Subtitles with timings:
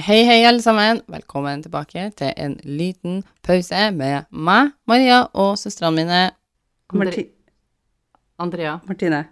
[0.00, 1.00] Hei, hei, alle sammen.
[1.06, 6.30] Velkommen tilbake til en liten pause med meg, Maria, og søstrene mine.
[6.92, 7.22] Marti
[8.38, 8.78] Andrea.
[8.88, 9.24] Martine.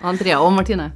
[0.00, 0.92] Andrea og Martine.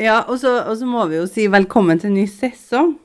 [0.00, 3.00] Ja, og så, og så må vi jo si velkommen til en ny sesong.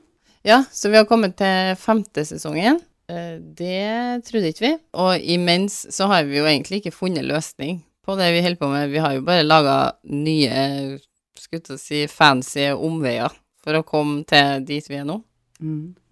[0.48, 2.80] Ja, så vi har kommet til femte sesongen.
[3.12, 4.74] Eh, Det trodde ikke vi.
[4.94, 8.70] Og imens så har vi jo egentlig ikke funnet løsning på det vi holder på
[8.72, 8.90] med.
[8.94, 11.00] Vi har jo bare laga nye,
[11.38, 13.34] skulle til å si, fancy omveier
[13.64, 15.20] for å komme til dit vi er nå.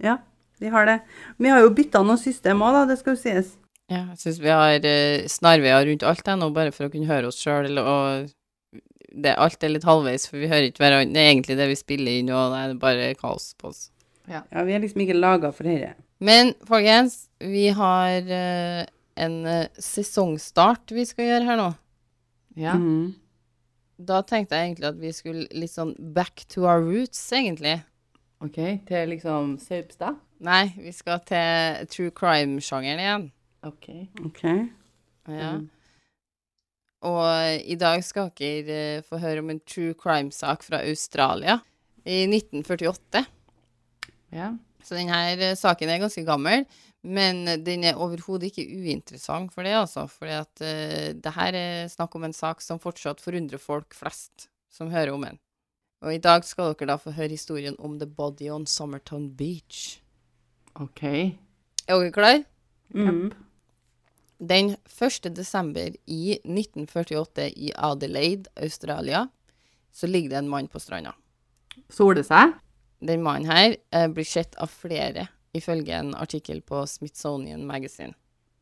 [0.03, 0.17] Ja,
[0.59, 0.99] vi har det.
[1.39, 3.53] Vi har jo bytta noe system òg, da, det skal jo sies.
[3.88, 7.07] Ja, jeg syns vi har eh, snarveier rundt alt her nå, bare for å kunne
[7.07, 8.27] høre oss sjøl, og
[9.16, 11.13] det, alt er litt halvveis, for vi hører ikke hverandre.
[11.16, 13.85] Det er egentlig det vi spiller inn, og det er bare kaos på oss.
[14.27, 15.95] Ja, Vi er liksom ikke laga for dette.
[16.20, 18.84] Men folkens, vi har uh,
[19.23, 21.69] en uh, sesongstart vi skal gjøre her nå.
[22.58, 22.75] Ja.
[22.75, 23.16] Mhm.
[23.97, 27.80] Da tenkte jeg egentlig at vi skulle litt sånn back to our roots, egentlig.
[28.45, 30.19] OK, til liksom Saupstad?
[30.45, 33.25] Nei, vi skal til true crime-sjangeren igjen.
[33.66, 33.88] OK.
[34.28, 34.44] OK.
[35.34, 35.56] Ja.
[35.58, 35.66] Mm.
[37.09, 41.58] Og i dag skal dere eh, få høre om en true crime-sak fra Australia
[42.06, 43.25] i 1948.
[44.33, 44.52] Ja.
[44.83, 46.66] Så denne eh, saken er ganske gammel,
[47.08, 50.06] men den er overhodet ikke uinteressant for det, altså.
[50.11, 54.50] For at eh, det her er snakk om en sak som fortsatt forundrer folk flest
[54.73, 55.39] som hører om den.
[56.06, 59.97] Og i dag skal dere da få høre historien om The Body on Summerton Beach.
[60.78, 61.03] OK.
[61.03, 62.45] Er dere klare?
[62.94, 63.34] Mhm.
[64.38, 65.34] Den 1.
[65.34, 69.28] desember i 1948 i Adelaide, Australia,
[69.91, 71.16] så ligger det en mann på stranda.
[71.89, 72.53] Soler seg?
[73.00, 78.16] Den mannen her eh, blir sett av flere, ifølge en artikkel på Smithsonian Magazine.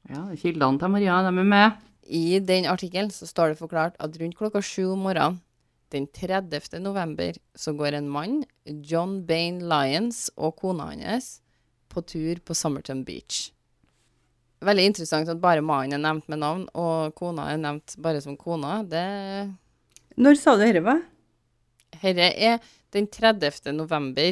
[0.10, 1.84] Ja, kildene til Maria, de er med.
[2.06, 5.40] I den artikkelen står det forklart at rundt klokka sju om morgenen
[5.94, 6.80] den 30.
[6.82, 11.40] november så går en mann, John Bain Lyons, og kona hans
[11.90, 13.52] på tur på Summerton Beach.
[14.66, 18.38] Veldig interessant at bare mannen er nevnt med navn, og kona er nevnt bare som
[18.38, 18.82] kona.
[18.84, 19.06] Det
[20.18, 20.98] Når sa du dette, hva?
[22.02, 22.60] Herre er
[22.96, 23.74] den 30.
[23.76, 24.32] november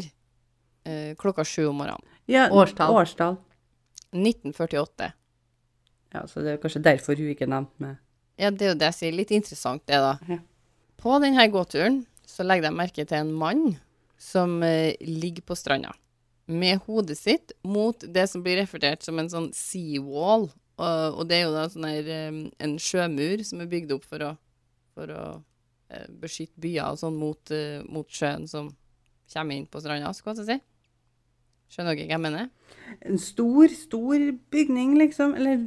[0.87, 2.07] eh, klokka sju om morgenen.
[2.31, 2.95] Ja, Årstall.
[2.95, 3.37] Årstall.
[4.13, 5.11] 1948.
[6.13, 7.99] Ja, så det er kanskje derfor hun ikke nevnte meg.
[8.39, 9.15] Ja, det er jo det jeg sier.
[9.17, 10.15] Litt interessant, det, da.
[10.29, 10.39] Ja.
[11.01, 13.75] På denne gåturen så legger de merke til en mann
[14.21, 15.91] som eh, ligger på stranda
[16.45, 20.49] med hodet sitt mot det som blir referert som en sånn seawall.
[20.73, 24.07] Og, og det er jo da sånn her um, en sjømur som er bygd opp
[24.09, 24.31] for å,
[24.95, 25.23] for å
[26.21, 28.71] beskytte byer og sånn mot, eh, mot sjøen som
[29.33, 30.61] kommer inn på stranda, skulle jeg si.
[31.73, 32.49] Skjønner dere hva jeg mener?
[33.01, 34.23] En stor, stor
[34.53, 35.33] bygning, liksom?
[35.39, 35.57] Eller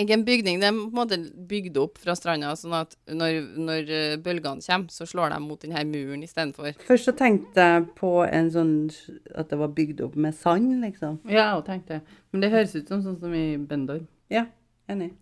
[0.00, 1.18] Ikke en bygning, det er på en måte
[1.50, 5.60] bygd opp fra stranda, sånn at når, når eh, bølgene kommer, så slår de mot
[5.60, 6.72] denne muren istedenfor.
[6.88, 8.74] Først så tenkte jeg på en sånn
[9.36, 11.20] At det var bygd opp med sand, liksom.
[11.28, 12.00] Ja, jeg tenkte
[12.32, 14.06] Men det høres ut som sånn som i Bendor.
[14.32, 14.46] Ja,
[14.88, 15.12] enig.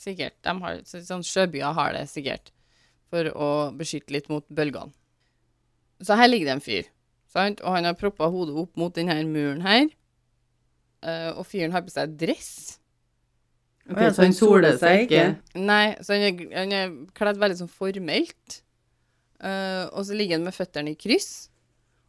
[0.00, 0.36] Sikkert.
[0.44, 2.50] De har, sånn sjøbyer har det sikkert,
[3.14, 4.90] for å beskytte litt mot bølgene.
[6.02, 6.88] Så her ligger det en fyr,
[7.30, 7.62] sant?
[7.62, 9.86] og han har proppa hodet opp mot denne muren her.
[11.04, 12.80] eh, og fyren har på seg dress.
[13.84, 15.24] Okay, så han soler seg ikke?
[15.60, 18.60] Nei, så han er, han er kledd veldig sånn formelt.
[19.44, 21.50] Uh, og så ligger han med føttene i kryss.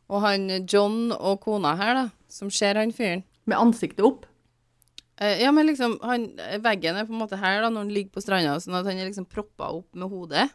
[0.08, 4.28] Og han John og kona her, da, som ser han fyren Med ansiktet opp?
[5.20, 6.30] Uh, ja, men liksom, han,
[6.64, 9.02] veggen er på en måte her da, når han ligger på stranda, sånn at han
[9.02, 10.48] er liksom proppa opp med hodet.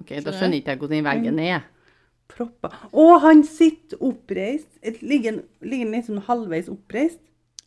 [0.00, 1.64] Ok, da skjønner ikke jeg hvor den veggen er.
[2.28, 2.72] Proppa.
[2.92, 4.68] Å, han sitter oppreist.
[4.82, 7.20] Et- Ligger ligger liksom halvveis oppreist?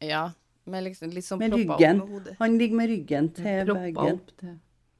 [0.03, 0.31] Ja,
[0.69, 2.01] med liksom litt sånn Med proppa ryggen.
[2.01, 2.35] opp med hodet.
[2.39, 4.19] Han ligger med ryggen til Proppa veggen.
[4.19, 4.57] opp til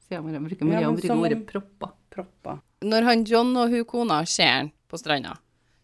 [0.08, 1.92] Sier Maria, bruker Ja, bruker ordet proppa.
[2.10, 2.56] Proppa.
[2.82, 5.36] Når han John og hun kona ser han på stranda,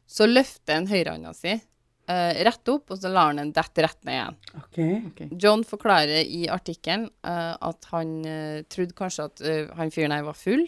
[0.08, 4.02] så løfter han høyrehånda si uh, rett opp, og så lar han den dette rett
[4.04, 4.36] ned igjen.
[4.56, 4.78] OK.
[5.12, 5.28] okay.
[5.38, 9.44] John forklarer i artikkelen uh, at han uh, trodde kanskje at
[9.78, 10.66] han fyren her var full,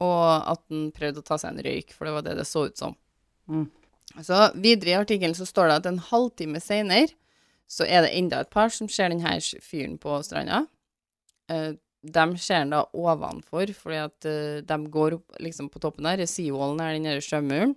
[0.00, 2.66] og at han prøvde å ta seg en røyk, for det var det det så
[2.70, 2.96] ut som.
[3.50, 3.66] Mm.
[4.26, 7.14] Så videre i artikkelen så står det at en halvtime senere
[7.70, 10.64] så er det enda et par som ser denne fyren på stranda.
[11.50, 16.08] Eh, de ser han da ovenfor, fordi at eh, de går opp liksom på toppen
[16.08, 17.76] der, seawallen her, den sjømuren.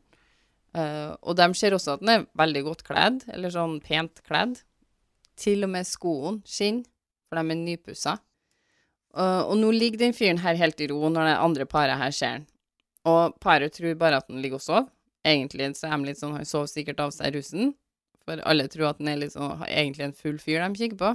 [0.74, 4.64] Eh, og de ser også at han er veldig godt kledd, eller sånn pent kledd.
[5.38, 6.88] Til og med skoene skinner,
[7.28, 8.18] for de er nypussa.
[9.13, 12.13] Uh, og nå ligger den fyren her helt i ro når det andre paret her
[12.15, 12.48] ser han.
[13.10, 14.89] Og paret tror bare at han ligger og sover.
[15.24, 17.74] Egentlig så er han litt sånn, han sover sikkert av seg rusen.
[18.24, 21.13] For alle tror at den er litt sånn, egentlig en full fyr de kikker på.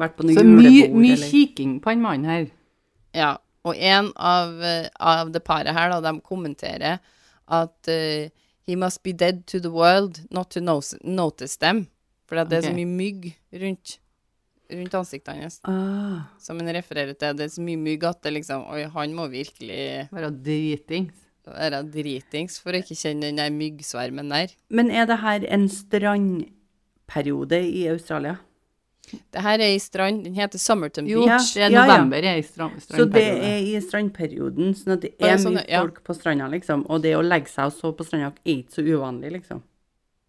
[0.00, 2.46] Vært på noe Så mye, mye kikking på han mannen her.
[3.12, 3.32] Ja,
[3.66, 7.02] og en av, eh, av det paret her, da, de kommenterer
[7.52, 8.30] at uh,
[8.64, 11.86] he must be dead to the world, not to notice them.
[12.26, 13.98] For at det er så mye mygg rundt,
[14.72, 15.60] rundt ansiktet hans.
[15.68, 17.36] ah, Som han refererer til.
[17.36, 21.14] Det er så mye mygg at det liksom Oi, han må virkelig Være dritings.
[21.46, 24.54] være dritings for å ikke kjenne den der myggsvermen der.
[24.70, 28.36] Men er det her en strandperiode i Australia?
[29.12, 30.22] Det her er i strand.
[30.24, 31.16] Den heter Summerton Beach.
[31.18, 31.86] Jo, det er Ja, ja.
[31.86, 35.68] november er i strand, Så det er i strandperioden, sånn at det er sånn, mye
[35.68, 35.80] ja.
[35.82, 36.86] folk på stranda, liksom.
[36.88, 39.60] Og det å legge seg og sove på stranda er ikke så uvanlig, liksom.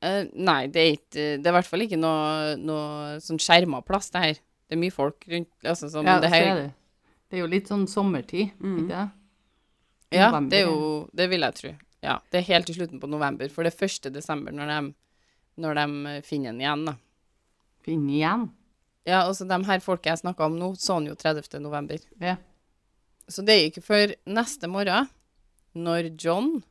[0.04, 3.80] Eh, nei, det er ikke Det er i hvert fall ikke noe, noe sånn skjerma
[3.88, 4.40] plass, det her.
[4.68, 5.52] Det er mye folk rundt.
[5.64, 6.72] Altså, sånn, Ja, det her, er det.
[7.30, 8.78] Det er jo litt sånn sommertid, Mm.
[8.84, 9.12] ikke det?
[10.14, 11.72] Ja, November, det er jo Det vil jeg tro.
[12.04, 14.12] Ja, det er helt til slutten på november, for det er 1.
[14.14, 14.94] desember når de,
[15.64, 15.86] når de
[16.18, 16.96] eh, finner den igjen, da.
[17.86, 18.50] Finner igjen.
[19.06, 21.60] Ja, altså de her folka jeg snakka om nå, så han jo 30.
[21.64, 21.98] november.
[22.20, 22.36] Ja.
[23.28, 25.08] Så det er ikke før neste morgen,
[25.76, 26.62] når John,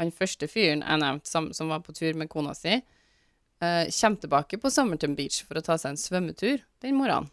[0.00, 4.22] han første fyren jeg nevnte, som, som var på tur med kona si, eh, kommer
[4.24, 7.30] tilbake på Summerton Beach for å ta seg en svømmetur den morgenen,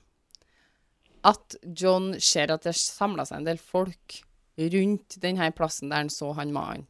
[1.27, 4.21] at John ser at det samla seg en del folk
[4.59, 6.85] rundt denne plassen der han så han mannen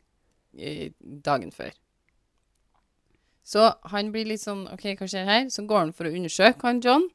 [0.58, 1.74] eh, dagen før.
[3.46, 5.48] Så han blir litt sånn OK, hva skjer her?
[5.50, 7.08] Så går han for å undersøke han John,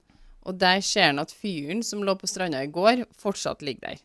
[0.45, 4.03] og der ser han at fyren som lå på stranda i går, fortsatt ligger der.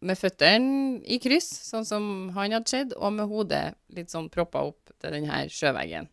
[0.00, 2.04] Med føttene i kryss, sånn som
[2.36, 6.08] han hadde skjedd, og med hodet litt sånn proppa opp til denne sjøveggen.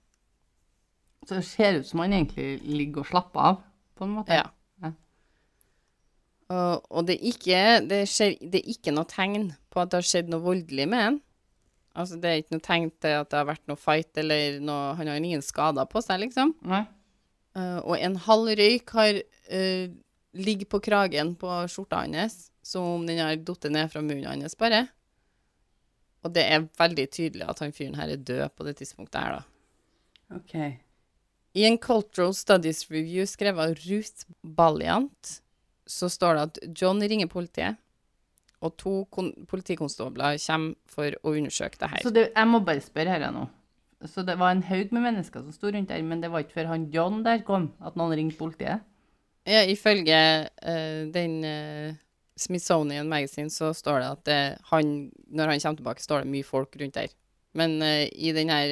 [1.27, 3.61] Så det ser ut som han egentlig ligger og slapper av,
[3.97, 4.35] på en måte.
[4.35, 4.49] Ja.
[4.83, 4.91] Ja.
[6.51, 10.01] Og, og det, er ikke, det, skjer, det er ikke noe tegn på at det
[10.01, 11.21] har skjedd noe voldelig med han.
[11.97, 14.93] Altså, det er ikke noe tegn til at det har vært noe fight, eller noe
[14.99, 16.53] Han har ingen skader på seg, liksom.
[16.67, 16.83] Nei.
[17.57, 19.85] Uh, og en halv røyk har uh,
[20.37, 24.57] ligger på kragen på skjorta hans, som om den har falt ned fra munnen hans,
[24.59, 24.85] bare.
[26.25, 29.39] Og det er veldig tydelig at han fyren her er død på det tidspunktet her,
[29.39, 30.37] da.
[30.37, 30.55] OK.
[31.57, 35.37] I en Cultural Studies Review skrevet av Ruth Balliant,
[35.87, 37.79] så står det at John ringer politiet,
[38.65, 42.03] og to kon politikonstabler kommer for å undersøke det her.
[42.03, 43.45] Så det, jeg må bare spørre her nå.
[44.05, 46.59] Så det var en haug med mennesker som sto rundt der, men det var ikke
[46.59, 48.83] før han John der kom, at noen ringte politiet?
[49.47, 50.19] Ja, ifølge
[50.59, 51.95] uh, den eh,
[52.37, 56.43] Smithsonian Magazine så står det at det, han, når han kommer tilbake, står det mye
[56.47, 57.09] folk rundt der.
[57.57, 58.67] Men uh, i den her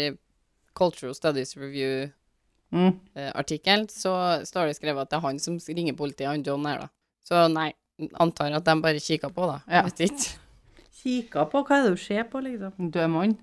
[0.76, 3.90] Cultural Studies Review-artikkelen Mm.
[3.94, 4.12] så
[4.46, 6.90] står det skrevet at det er han som ringer politiet, han John her, da.
[7.26, 7.72] Så nei,
[8.20, 9.58] antar at de bare kikker på, da.
[9.72, 9.84] Ja.
[9.88, 10.30] Vet ikke.
[11.06, 12.72] Kikka på, hva er det hun ser på, liksom?
[12.92, 13.36] Død mann?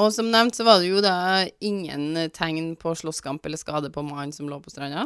[0.00, 1.14] Og som nevnt så var det jo da
[1.60, 5.02] ingen eh, tegn på slåsskamp eller skade på mannen som lå på stranda.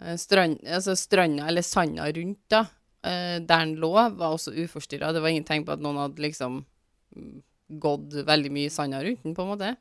[0.00, 2.68] Eh, Strand, altså stranda, eller sanda rundt da, eh,
[3.44, 5.12] der han lå, var også uforstyrra.
[5.12, 6.62] Det var ingen tegn på at noen hadde liksom
[7.16, 7.34] mm,
[7.82, 9.72] gått veldig mye i sanda rundt den, på en måte.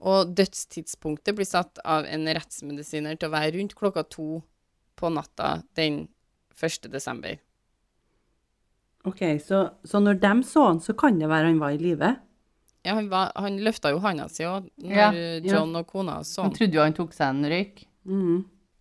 [0.00, 4.40] Og dødstidspunktet blir satt av en rettsmedisiner til å være rundt klokka to
[5.00, 6.06] på natta den
[6.56, 6.88] 1.
[6.92, 7.38] desember.
[9.08, 12.14] OK, så, så når de så han, så kan det være han var i live?
[12.84, 15.56] Ja, han, var, han løfta jo handa si òg, når Ja, eh, ja.
[15.58, 16.56] John og kona så Han han.
[16.56, 17.82] trodde jo han tok seg en røyk.
[18.08, 18.38] Mm.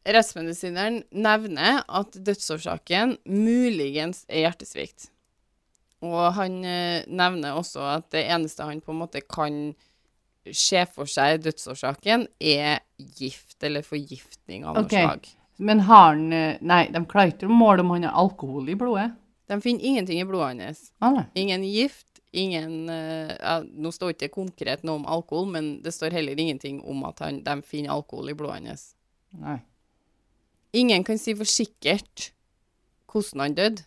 [0.09, 5.09] Rettsmedisineren nevner at dødsårsaken muligens er hjertesvikt.
[6.05, 9.73] Og han eh, nevner også at det eneste han på en måte kan
[10.55, 15.03] se for seg dødsårsaken, er gift eller forgiftning av okay.
[15.03, 15.31] noe slag.
[15.59, 18.77] Men har han eh, Nei, de klarer ikke å måle om han har alkohol i
[18.79, 19.11] blodet.
[19.49, 20.83] De finner ingenting i blodet hans.
[21.03, 21.25] Ah.
[21.37, 26.15] Ingen gift, ingen eh, ja, Nå står ikke konkret noe om alkohol, men det står
[26.15, 28.93] heller ingenting om at han, de finner alkohol i blodet hans.
[29.35, 29.59] nei.
[30.77, 32.31] Ingen kan si for sikkert
[33.09, 33.85] hvordan han døde.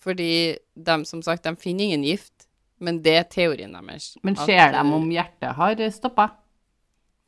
[0.00, 2.46] Fordi de, som sagt, de finner ingen gift,
[2.80, 4.14] men det er teorien deres.
[4.24, 6.30] Men ser de eh, om hjertet har stoppa?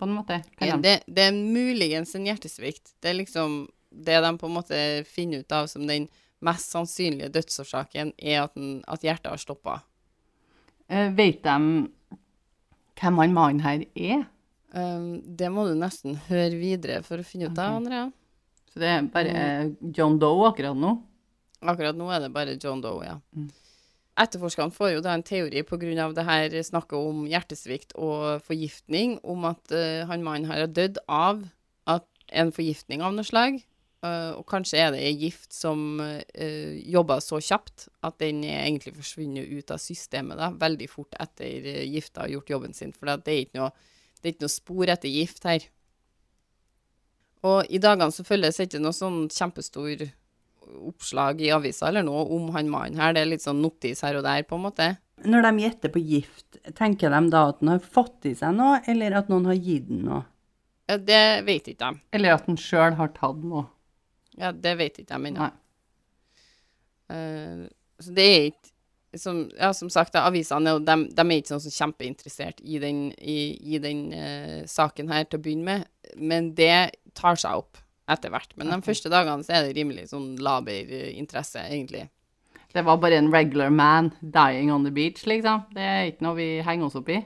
[0.01, 0.41] På en måte?
[0.65, 2.95] Ja, det, det er muligens en hjertesvikt.
[3.05, 6.09] Det er liksom det de på en måte finner ut av som den
[6.43, 9.77] mest sannsynlige dødsårsaken, er at, den, at hjertet har stoppa.
[10.91, 11.59] Uh, vet de
[12.99, 14.25] hvem han mannen her er?
[14.73, 17.79] Um, det må du nesten høre videre for å finne ut av, Ok.
[17.83, 18.09] Andrea.
[18.73, 20.95] Så det er bare eh, John Doe akkurat nå?
[21.63, 23.19] Akkurat nå er det bare John Doe, ja.
[23.37, 23.51] Mm.
[24.23, 25.63] Etterforskerne får jo da en teori
[26.03, 30.73] av det her snakket om hjertesvikt og forgiftning, om at uh, han mannen her har
[30.73, 31.47] dødd av
[32.33, 33.61] en forgiftning av noe slag.
[34.03, 38.65] Uh, og kanskje er det ei gift som uh, jobber så kjapt at den er
[38.65, 42.91] egentlig forsvunnet ut av systemet da, veldig fort etter uh, gifta har gjort jobben sin.
[42.97, 43.71] For det er noe
[44.19, 45.65] Det er ikke noe spor etter gift her.
[47.49, 50.05] Og i dagene så følges det ikke noe sånn kjempestor
[50.89, 53.15] oppslag i avisa eller noe om han mannen her.
[53.15, 54.89] Det er litt sånn notis her og der, på en måte.
[55.23, 58.81] Når de gjetter på gift, tenker de da at han har fått i seg noe,
[58.91, 60.23] eller at noen har gitt den noe?
[60.91, 62.03] Ja, det vet ikke de.
[62.17, 63.69] Eller at han sjøl har tatt noe.
[64.39, 65.51] Ja, det vet ikke de ennå.
[67.13, 67.63] Eh,
[68.03, 68.72] så det er ikke
[69.19, 73.13] som, ja, som sagt, da, avisene dem- dem er ikke sånn som kjempeinteressert i den,
[73.21, 77.79] i, i den uh, saken her til å begynne med, men det tar seg opp
[78.09, 78.55] etter hvert.
[78.57, 82.09] Men de første dagene så er det rimelig sånn laber eh, interesse, egentlig.
[82.73, 85.67] Det var bare en regular man dying on the beach, liksom.
[85.77, 87.21] Det er ikke noe vi henger oss opp i.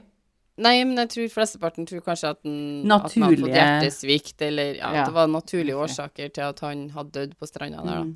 [0.59, 4.79] Nei, men jeg tror flesteparten tror kanskje at han, at han hadde fått hjertesvikt, eller
[4.79, 5.01] ja, Ja.
[5.03, 8.03] at det var naturlige årsaker til at han hadde dødd på stranda der, da.
[8.03, 8.15] Mm.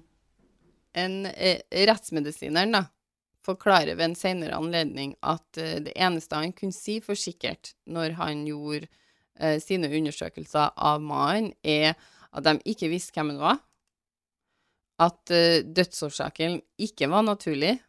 [1.01, 2.81] En eh, rettsmedisineren da,
[3.45, 8.17] forklarer ved en senere anledning at eh, det eneste han kunne si for sikkert når
[8.19, 8.87] han gjorde
[9.39, 11.95] eh, sine undersøkelser av mannen, er
[12.31, 13.63] at de ikke visste hvem han var,
[15.01, 17.79] at eh, dødsårsaken ikke var naturlig,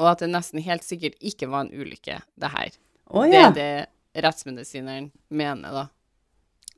[0.00, 2.78] og at det nesten helt sikkert ikke var en ulykke, det her.
[3.12, 5.88] Å Det er det rettsmedisineren mener, da.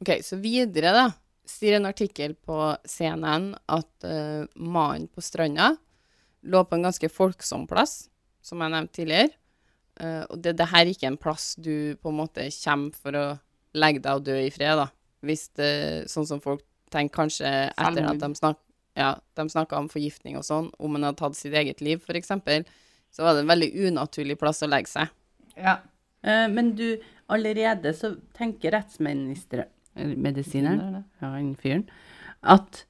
[0.03, 1.05] Ok, så videre, da,
[1.49, 2.57] sier en artikkel på
[2.89, 5.75] CNN at uh, mannen på stranda
[6.45, 8.09] lå på en ganske folksom plass,
[8.45, 9.33] som jeg nevnte tidligere.
[10.01, 13.19] Uh, og det, det her er ikke en plass du på en måte kommer for
[13.19, 13.27] å
[13.79, 14.89] legge deg og dø i fred, da.
[15.25, 15.73] Hvis det,
[16.11, 18.11] sånn som folk tenker kanskje etter Selvmord.
[18.13, 18.61] at de snak,
[18.99, 22.19] ja, de snakka om forgiftning og sånn, om en hadde tatt sitt eget liv, for
[22.19, 22.67] eksempel,
[23.15, 25.15] så var det en veldig unaturlig plass å legge seg.
[25.57, 25.79] Ja.
[26.25, 26.89] Eh, men du,
[27.33, 31.87] allerede så tenker rettsministeren, medisineren, ja, han fyren,
[32.43, 32.83] at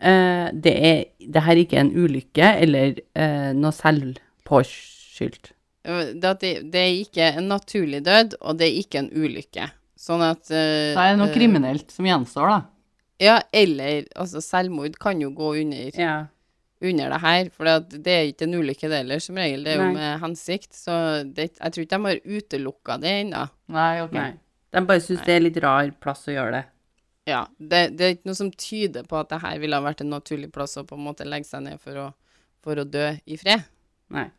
[0.00, 5.52] eh, det, er, det her ikke er en ulykke eller eh, noe selvpåskyldt.
[5.88, 9.68] Det, det, er ikke en naturlig død, og det er ikke en ulykke.
[9.98, 12.58] Sånn at eh, Da er det noe eh, kriminelt som gjenstår, da.
[13.18, 16.16] Ja, eller altså, selvmord kan jo gå under, Ja.
[16.80, 17.50] under det her.
[17.54, 19.64] For det, det er ikke en ulykke, det heller, som regel.
[19.66, 19.96] Det er jo Nei.
[19.96, 20.70] med hensikt.
[20.76, 23.46] Så det, jeg tror ikke de har utelukka det ennå.
[23.74, 24.14] Nei, ok.
[24.14, 24.32] Nei.
[24.76, 26.64] De bare syns det er litt rar plass å gjøre det.
[27.28, 30.00] Ja, det, det er ikke noe som tyder på at det her ville ha vært
[30.00, 32.06] en naturlig plass å på en måte legge seg ned for å,
[32.64, 33.66] for å dø i fred.
[34.14, 34.30] Nei.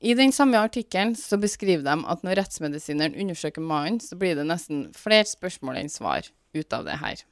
[0.00, 4.46] I den samme artikkelen så beskriver de at når rettsmedisineren undersøker mannen, så blir det
[4.48, 7.24] nesten flere spørsmål enn svar ut av det her.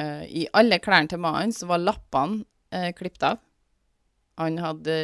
[0.00, 2.42] Uh, I alle klærne til mannen så var lappene
[2.74, 3.42] uh, klippet av.
[4.40, 4.96] Han hadde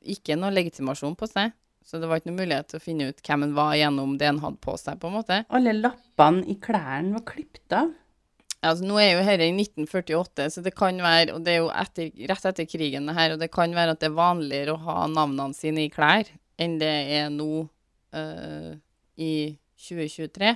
[0.00, 1.52] ikke noe legitimasjon på seg,
[1.84, 4.28] så det var ikke noe mulighet til å finne ut hvem han var gjennom det
[4.30, 5.40] han hadde på seg, på en måte.
[5.52, 7.90] Alle lappene i klærne var klippet av.
[8.62, 11.70] Altså, nå er jo dette i 1948, så det kan være, og det er jo
[11.74, 14.82] etter, rett etter krigen det her, og det kan være at det er vanligere å
[14.84, 16.30] ha navnene sine i klær
[16.62, 17.64] enn det er nå
[18.14, 18.76] eh,
[19.18, 19.32] i
[19.82, 20.52] 2023.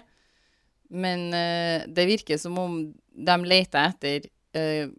[0.95, 2.78] Men eh, det virker som om
[3.11, 4.92] de leter etter eh,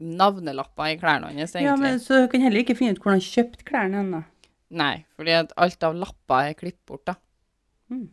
[0.00, 1.66] navnelapper i klærne hans, egentlig.
[1.66, 4.22] Ja, men Så jeg kan heller ikke finne ut hvor han kjøpte klærne ennå.
[4.70, 7.16] Nei, fordi at alt av lapper er klippet bort, da.
[7.90, 8.06] Mm.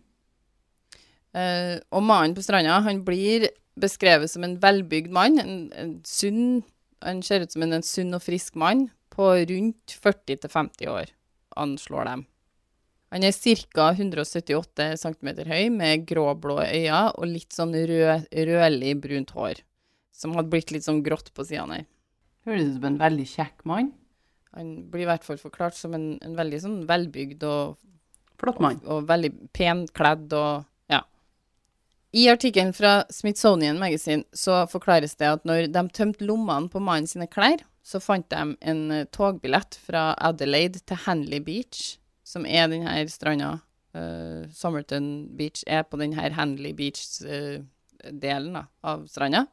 [1.38, 5.38] Uh, og mannen på stranda, han blir beskrevet som en velbygd mann.
[5.42, 6.64] En, en sunn
[7.06, 11.12] Han ser ut som en, en sunn og frisk mann på rundt 40-50 år,
[11.54, 12.24] anslår dem.
[13.14, 13.92] Han er ca.
[13.94, 19.62] 178 cm høy, med grå-blå øyne og litt sånn rød, rødlig brunt hår.
[20.10, 21.88] Som hadde blitt litt sånn grått på sidene her.
[22.50, 23.94] Høres ut som en veldig kjekk mann.
[24.58, 27.78] Han blir i hvert fall forklart som en, en veldig sånn velbygd og
[28.38, 28.80] Flott mann.
[28.84, 31.00] og, og veldig pent kledd og ja.
[32.14, 37.10] I artikkelen fra Smithsonian Magazine så forklares det at når de tømte lommene på mannen
[37.10, 41.96] sine klær, så fant de en eh, togbillett fra Adelaide til Henley Beach,
[42.28, 43.60] som er denne stranda.
[43.96, 49.46] uh, Somerton Beach er på denne Hanley Henley Beach-delen av stranda,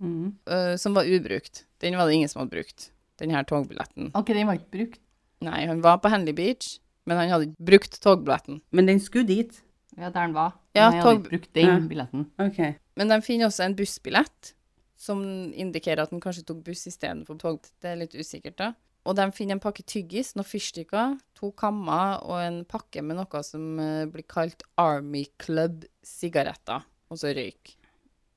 [0.00, 0.30] Mm.
[0.48, 1.66] uh, som var ubrukt.
[1.82, 2.90] Den var det ingen som hadde brukt,
[3.20, 4.10] den her togbilletten.
[4.16, 5.00] Ok, den var ikke brukt.
[5.44, 8.60] Nei, han var på Henley Beach, men han hadde ikke brukt togbilletten.
[8.76, 9.62] Men den skulle dit.
[9.96, 10.54] Ja, der den var.
[10.76, 11.78] Ja, Men jeg hadde ikke brukt den Ja.
[11.88, 12.26] billetten.
[12.38, 12.60] OK.
[12.96, 14.52] Men de finner også en bussbillett,
[15.00, 15.22] som
[15.56, 17.62] indikerer at han kanskje tok buss istedenfor tog.
[17.80, 18.72] Det er litt usikkert, da.
[19.08, 23.42] Og de finner en pakke tyggis, noen fyrstikker, to kammer og en pakke med noe
[23.42, 27.76] som eh, blir kalt Army Club-sigaretter, altså røyk.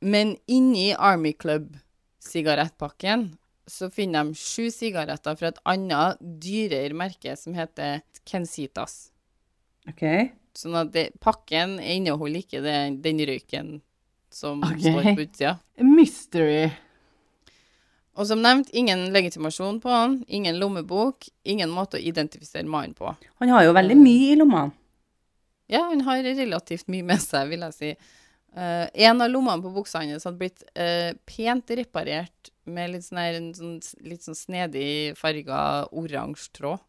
[0.01, 3.33] Men inni Army Club-sigarettpakken
[3.67, 9.11] så finner de sju sigaretter fra et annet, dyrere merke som heter Kensitas.
[9.89, 10.31] ok.
[10.53, 13.79] Sånn at det, pakken inneholder ikke det, den røyken
[14.33, 14.83] som okay.
[14.85, 15.53] står på utsida.
[15.81, 16.67] Mystery.
[18.13, 23.15] Og som nevnt, ingen legitimasjon på han, ingen lommebok, ingen måte å identifisere mannen på.
[23.41, 24.77] Han har jo veldig mye i lommene.
[25.71, 27.93] Ja, han har relativt mye med seg, vil jeg si.
[28.53, 33.19] Uh, en av lommene på buksa hans hadde blitt uh, pent reparert med litt sånn,
[33.19, 33.77] her, sånn,
[34.07, 35.59] litt sånn snedig farga
[35.91, 36.83] oransje tråd.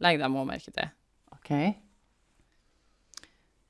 [0.00, 0.90] Legg dem òg merke til.
[1.34, 1.50] OK.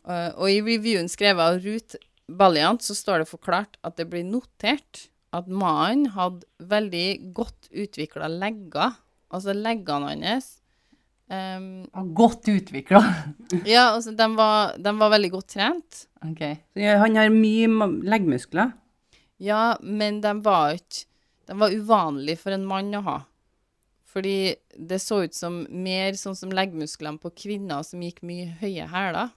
[0.05, 1.99] Uh, og i reviewen skrevet av Ruth
[2.31, 8.31] Balliant så står det forklart at det blir notert at mannen hadde veldig godt utvikla
[8.33, 8.97] legger.
[9.31, 10.57] Altså leggene hans
[11.31, 13.01] Um, Godt utvikla.
[13.75, 16.07] Ja, altså de var, de var veldig godt trent.
[16.27, 16.43] OK.
[16.75, 17.69] Så han har mye
[18.03, 18.73] leggmuskler.
[19.41, 21.07] Ja, men de var ikke
[21.51, 23.17] De var uvanlige for en mann å ha.
[24.07, 28.87] Fordi det så ut som mer sånn som leggmusklene på kvinner som gikk mye høye
[28.91, 29.33] hæler.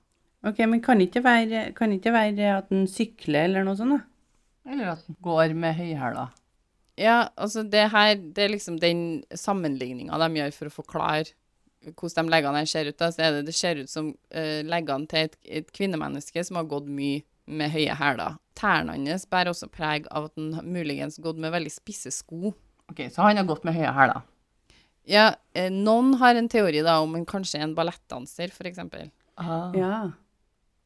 [0.46, 4.00] Ok, men kan ikke være, kan ikke være at han sykler eller noe sånt da?
[4.70, 6.34] Eller at den går med høyhæler.
[7.00, 11.34] Ja, altså det her Det er liksom den sammenligninga de gjør for å forklare
[11.98, 12.98] hvordan de leggene her ser ut.
[13.00, 13.10] Da.
[13.12, 16.70] Så er det, det ser ut som uh, leggene til et, et kvinnemenneske som har
[16.70, 18.38] gått mye med høye hæler.
[18.56, 22.54] Tærne hans bærer også preg av at han muligens gått med veldig spisse sko.
[22.92, 24.22] OK, så han har gått med høye hæler.
[25.10, 29.10] Ja, eh, noen har en teori da om han kanskje en ballettdanser, eksempel.
[29.38, 29.72] Ah.
[29.76, 30.12] Ja.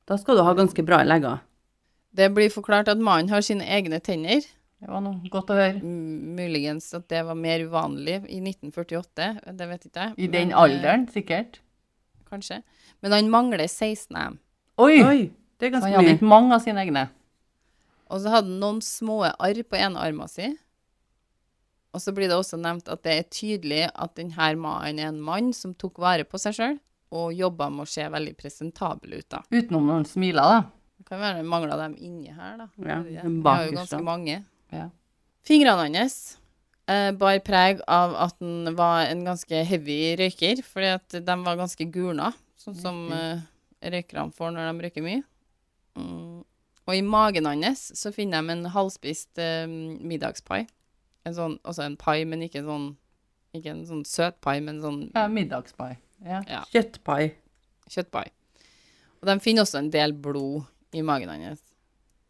[0.08, 1.42] Da skal du ha ganske bra legger.
[2.16, 4.42] Det blir forklart at mannen har sine egne tenner.
[4.80, 5.82] Det var noe godt å høre.
[5.84, 10.14] M- Muligens at det var mer uvanlig i 1948, det vet ikke jeg.
[10.18, 11.60] I den men, eh, alderen, sikkert.
[12.32, 12.62] Kanskje.
[13.02, 14.38] Men han mangler 16
[14.78, 15.02] Oi!
[15.04, 16.16] Oi, det er Han ganske hadde mye.
[16.18, 17.10] ikke mange av sine egne.
[18.08, 20.56] Og så hadde han noen små arr på ene armen sin.
[21.96, 25.22] Og så blir det også nevnt at det er tydelig at denne mannen er en
[25.24, 26.80] mann som tok vare på seg sjøl,
[27.16, 29.40] og jobba med å se veldig presentabel ut, da.
[29.50, 30.60] Utenom når han smiler, da.
[30.98, 32.68] Det kan være det mangla dem inni her, da.
[32.84, 34.42] Ja, Vi har jo ganske mange.
[34.76, 34.90] Ja.
[35.48, 36.18] Fingrene hans
[36.92, 41.60] eh, bar preg av at han var en ganske heavy røyker, fordi at de var
[41.60, 43.46] ganske gulna, sånn som eh,
[43.94, 45.24] røykerne får når de røyker mye.
[45.98, 46.27] Mm.
[46.88, 50.64] Og i magen hans så finner de en halvspist eh, middagspai.
[51.28, 52.94] En sånn, også en pai, men ikke sånn
[53.58, 55.96] ikke en sånn søt pai, men sånn Ja, middagspai.
[56.26, 56.42] Ja.
[56.50, 57.32] ja, Kjøttpai.
[57.90, 58.26] kjøttpai.
[59.22, 61.64] Og de finner også en del blod i magen hans.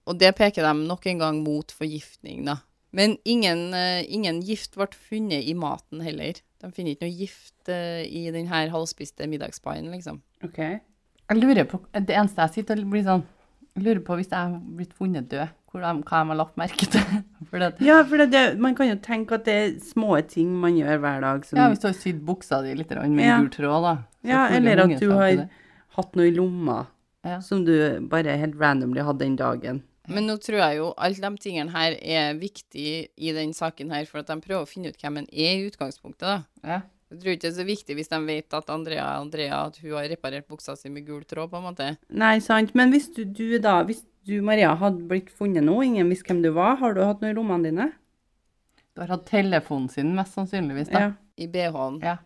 [0.08, 2.60] Og det peker de nok en gang mot forgiftning, da.
[2.96, 6.40] Men ingen, uh, ingen gift ble funnet i maten heller.
[6.64, 10.22] De finner ikke noe gift uh, i den her halvspiste middagspaien, liksom.
[10.46, 10.62] Ok.
[11.28, 13.26] Jeg lurer på, Det eneste jeg sitter og blir sånn
[13.78, 16.56] Jeg lurer på hvis jeg har blitt funnet død, hvor de, hva de har lagt
[16.58, 17.04] merke til.
[17.52, 20.74] For det, Ja, for det, man kan jo tenke at det er små ting man
[20.76, 23.38] gjør hver dag som ja, hvis du har sydd buksa di litt med Ja.
[23.40, 23.94] gul tråd, da.
[24.28, 25.46] Ja, eller at du har
[26.00, 26.88] hatt noe i lomma
[27.24, 27.38] Ja.
[27.40, 27.74] som du
[28.10, 29.84] bare helt randomly hadde den dagen.
[30.08, 34.06] Men nå tror jeg jo alle de tingene her er viktige i den saken her,
[34.08, 36.38] for at de prøver å finne ut hvem en er i utgangspunktet, da.
[36.64, 36.82] Ja.
[37.08, 39.94] Jeg tror ikke det er så viktig hvis de vet at Andrea, Andrea at hun
[39.96, 41.86] har reparert buksa si med gul tråd, på en måte.
[42.12, 42.74] Nei, sant.
[42.76, 46.42] Men hvis du, du da, hvis du Maria hadde blitt funnet nå, ingen visste hvem
[46.44, 47.88] du var, har du hatt noe i lommene dine?
[48.92, 50.90] Du har hatt telefonen sin, mest sannsynligvis.
[50.92, 51.00] da.
[51.06, 51.12] Ja.
[51.38, 52.00] I BH-en.
[52.04, 52.18] Ja.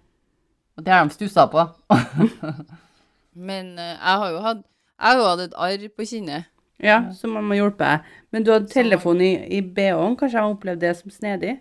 [0.79, 1.65] Og det har de stussa på.
[3.49, 6.47] Men uh, jeg har jo hatt Jeg har jo hatt et arr på kinnet.
[6.81, 7.99] Ja, så man må hjelpe.
[8.33, 11.53] Men du hadde telefon i, i BH-en, kanskje jeg har opplevd det som snedig?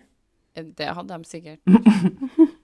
[0.57, 1.61] Eh, Det hadde de sikkert.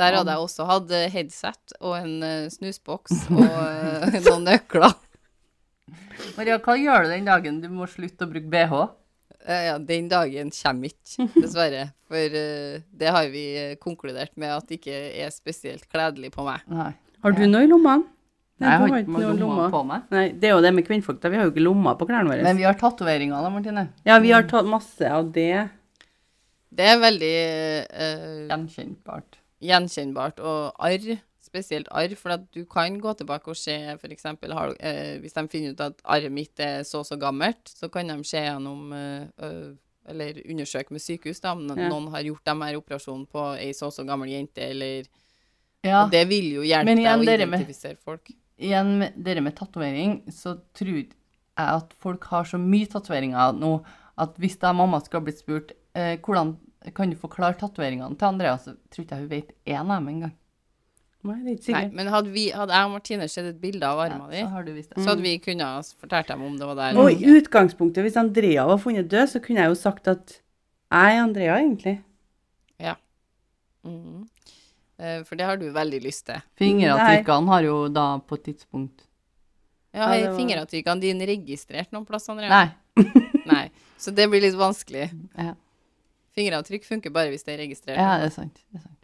[0.00, 4.94] Der hadde jeg også hatt eh, headset og en eh, snusboks og eh, noen nøkler.
[6.36, 8.80] Maria, hva gjør du den dagen du må slutte å bruke BH?
[9.46, 11.90] Eh, Ja, den dagen kommer ikke, dessverre.
[12.10, 12.38] For
[13.00, 13.44] det har vi
[13.80, 16.64] konkludert med at det ikke er spesielt kledelig på meg.
[16.72, 16.90] Nei.
[17.24, 18.08] Har du noe i lommene?
[18.60, 20.08] Nei, jeg har ikke noe lomma på meg.
[20.12, 21.30] Nei, det er jo det med kvinnfolk, da.
[21.32, 22.44] Vi har jo ikke lommer på klærne våre.
[22.44, 23.84] Men vi har tatoveringer da, Martine.
[24.04, 25.54] Ja, vi har tatt masse av det.
[26.68, 27.30] Det er veldig
[27.88, 29.39] uh, Gjenkjennbart.
[29.62, 30.40] Gjenkjennbart.
[30.40, 34.24] Og arr, spesielt arr, for at du kan gå tilbake og se f.eks.
[34.26, 38.08] Eh, hvis de finner ut at arret mitt er så og så gammelt, så kan
[38.12, 39.70] de se gjennom eh,
[40.10, 41.88] Eller undersøke med sykehus da, om Ja.
[41.88, 45.04] noen har gjort de her operasjonen på ei så og så gammel jente, eller
[45.84, 48.30] Ja, Og det vil jo hjelpe igjen, deg å identifisere med- folk.
[48.58, 51.06] igjen med dere med tatovering, så tror jeg
[51.56, 53.84] at folk har så mye tatoveringer nå
[54.18, 56.56] at hvis da mamma skulle blitt spurt eh, hvordan
[56.94, 60.08] kan du forklare tatoveringene til Andrea, så tror ikke jeg hun vet én av dem
[60.08, 60.32] engang.
[61.22, 61.92] Nei, det er ikke Nei, sikkert.
[61.98, 64.52] men hadde, vi, hadde jeg og Martine sett et bilde av armen Ja, din, så
[64.54, 65.08] har du visst så det.
[65.10, 66.96] hadde vi kunnet ha fortalt dem om det var der.
[67.02, 70.38] Og i utgangspunktet, hvis Andrea var funnet død, så kunne jeg jo sagt at
[70.90, 71.98] jeg er Andrea, egentlig.
[73.82, 74.26] Mhm.
[74.98, 76.40] Eh, For det har du veldig lyst til.
[76.60, 79.06] Fingeravtrykkene har jo da på et tidspunkt
[79.94, 82.48] Ja, Ja, det er var- fingeravtrykkene dine registrert noen plass, Andrea?
[82.48, 83.04] Nei.
[83.46, 83.70] Nei.
[83.98, 85.08] Så det blir litt vanskelig.
[85.36, 85.54] Ja,
[86.36, 87.98] Fingeravtrykk funker bare hvis det er registrert.
[87.98, 88.60] ja det er sant.
[88.70, 88.96] Det er sant.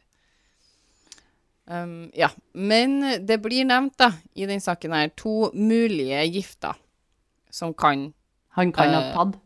[1.67, 2.29] Um, ja.
[2.55, 6.77] Men det blir nevnt, da, i den saken her, to mulige gifter
[7.51, 8.12] som kan,
[8.57, 9.41] Han kan ha Eh, tatt.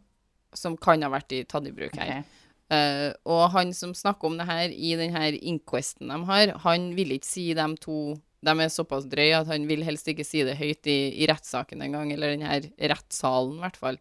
[0.55, 2.21] som kan ha vært i, tatt i bruk her.
[2.21, 2.23] Okay.
[2.71, 6.93] Uh, og han som snakker om det her i den her inquesten de har, han
[6.95, 10.41] vil ikke si dem to De er såpass drøye at han vil helst ikke si
[10.47, 13.99] det høyt i, i rettssaken engang, eller den her rettssalen, i hvert fall.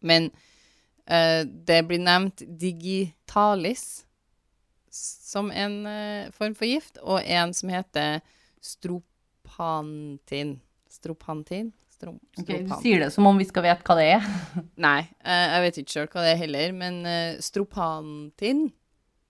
[0.00, 0.30] Men
[1.02, 4.04] det blir nevnt digitalis
[5.32, 8.20] som en eh, form for gift, og en som heter
[8.60, 10.58] stropantin.
[10.92, 11.72] Stropantin?
[11.92, 14.28] Stro, okay, du sier det som om vi skal vite hva det er.
[14.86, 18.66] Nei, eh, jeg vet ikke sjøl hva det er heller, men eh, stropantin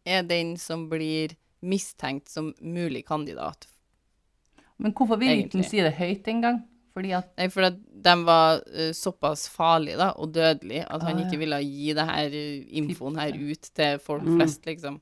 [0.02, 3.68] er den som blir mistenkt som mulig kandidat.
[4.82, 6.64] Men hvorfor vil ikke si det høyt engang?
[6.92, 11.16] Fordi at Nei, for at de var uh, såpass farlige da, og dødelige at han
[11.16, 11.26] Ah, ja.
[11.26, 14.36] ikke ville gi det her eh, infoen her ut til folk Mm.
[14.36, 15.00] flest, liksom.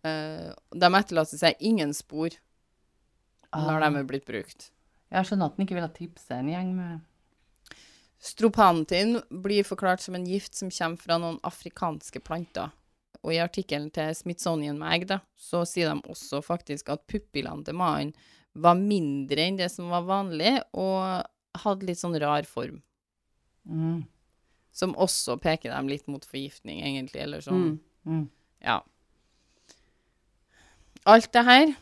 [0.00, 2.30] Uh, de etterlater seg ingen spor
[3.52, 4.70] når de er blitt brukt.
[5.10, 7.00] Jeg skjønner at han ikke ville tipse en gjeng med
[8.20, 12.70] Stropantin blir forklart som en gift som kommer fra noen afrikanske planter.
[13.24, 17.76] Og i artikkelen til Smithsonian Mag, da, så sier de også faktisk at pupillene til
[17.76, 18.12] mannen
[18.52, 21.26] var mindre enn det som var vanlig, og
[21.64, 22.82] hadde litt sånn rar form.
[23.66, 24.00] mm.
[24.72, 27.64] Som også peker dem litt mot forgiftning, egentlig, eller sånn.
[28.06, 28.12] Mm.
[28.12, 28.26] Mm.
[28.62, 28.76] Ja.
[31.10, 31.72] Alt det her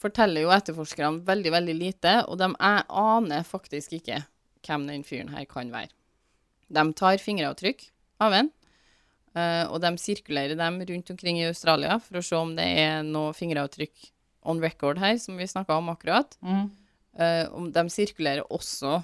[0.00, 4.24] forteller jo etterforskerne veldig, veldig lite, og de aner faktisk ikke
[4.66, 5.92] hvem den fyren her kan være.
[6.70, 7.86] De tar fingeravtrykk
[8.26, 8.50] av en,
[9.34, 13.02] eh, og de sirkulerer dem rundt omkring i Australia for å se om det er
[13.06, 14.10] noe fingeravtrykk
[14.42, 16.36] on record her, som vi snakka om akkurat.
[16.42, 16.70] Mm.
[17.20, 19.00] Uh, de sirkulerer også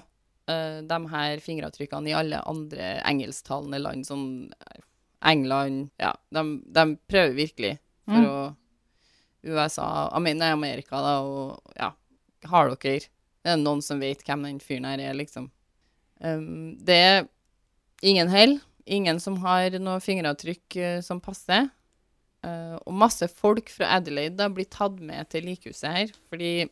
[0.49, 4.23] uh, de her fingeravtrykkene i alle andre engelsktalende land, som
[5.25, 8.25] England Ja, de, de prøver virkelig for Mm.
[8.29, 8.55] å
[9.43, 11.91] USA Amer- Amerika, da, og ja
[12.47, 15.49] Har dere Det Er noen som vet hvem den fyren her er, liksom?
[16.23, 17.27] Um, det er
[18.01, 18.59] ingen hell.
[18.85, 21.69] Ingen som har noe fingeravtrykk uh, som passer.
[22.45, 26.67] Eh, og masse folk fra Adelaide da blir tatt med til likhuset her, fordi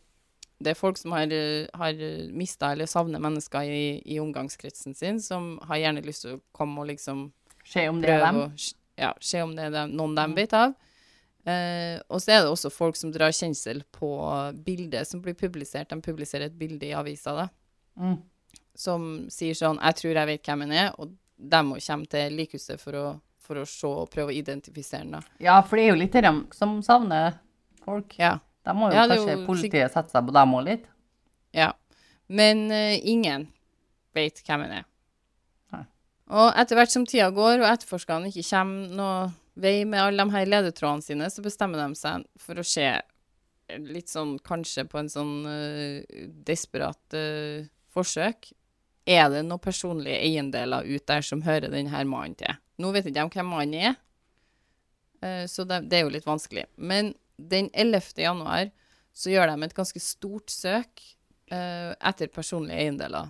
[0.64, 1.98] det er folk som har, uh, har
[2.32, 6.80] mista eller savner mennesker i, i omgangskretsen sin, som har gjerne lyst til å komme
[6.80, 7.32] og liksom
[7.66, 8.38] Se om det er dem.
[8.44, 10.76] Og, ja, se om det er dem, noen de vet av.
[11.46, 14.08] Uh, og så er det også folk som drar kjensel på
[14.66, 15.90] bildet som blir publisert.
[15.90, 17.50] De publiserer et bilde i avisa da,
[17.96, 18.18] Mm.
[18.76, 22.32] som sier sånn 'Jeg tror jeg vet hvem han er', og de må komme til
[22.32, 25.18] likhuset for å, for å se og prøve å identifisere den.
[25.20, 25.38] da.
[25.44, 27.40] Ja, for det er jo litt dem som savner
[27.86, 28.18] folk.
[28.20, 28.38] Ja.
[28.66, 30.86] Da må jo Ja, kanskje jo politiet sette seg på dem òg litt.
[31.56, 31.72] Ja.
[32.28, 33.50] Men uh, ingen
[34.18, 34.86] vet hvem han er.
[35.76, 35.84] Nei.
[36.34, 39.18] Og etter hvert som tida går, og etterforskerne ikke kommer noe
[39.62, 42.90] vei med alle de her ledetrådene sine, så bestemmer de seg for å se
[43.82, 48.50] litt sånn kanskje på en sånn uh, desperat uh, forsøk.
[49.06, 52.56] Er det noen personlige eiendeler ut der som hører denne mannen til?
[52.82, 53.96] Nå vet ikke de hvem mannen er,
[55.22, 56.66] eh, så det, er jo litt vanskelig.
[56.78, 58.16] Men den 11.
[58.18, 58.72] januar
[59.16, 61.04] så gjør de et ganske stort søk
[61.52, 63.30] eh, etter personlige eiendeler.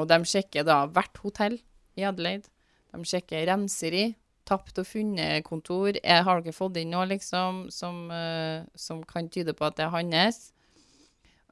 [0.00, 1.58] Og de sjekker da hvert hotell
[1.96, 2.48] i Adelaide.
[2.92, 4.14] De sjekker renseri,
[4.48, 5.98] tapt og funnet-kontor.
[6.02, 9.84] Er- Har dere fått inn noe liksom som, eh, som kan tyde på at det
[9.86, 10.52] er hans?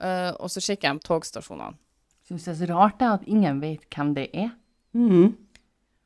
[0.05, 1.79] Og så sjekker de togstasjonene.
[2.25, 4.55] Syns det er så rart det, at ingen vet hvem det er.
[4.97, 5.35] Mm.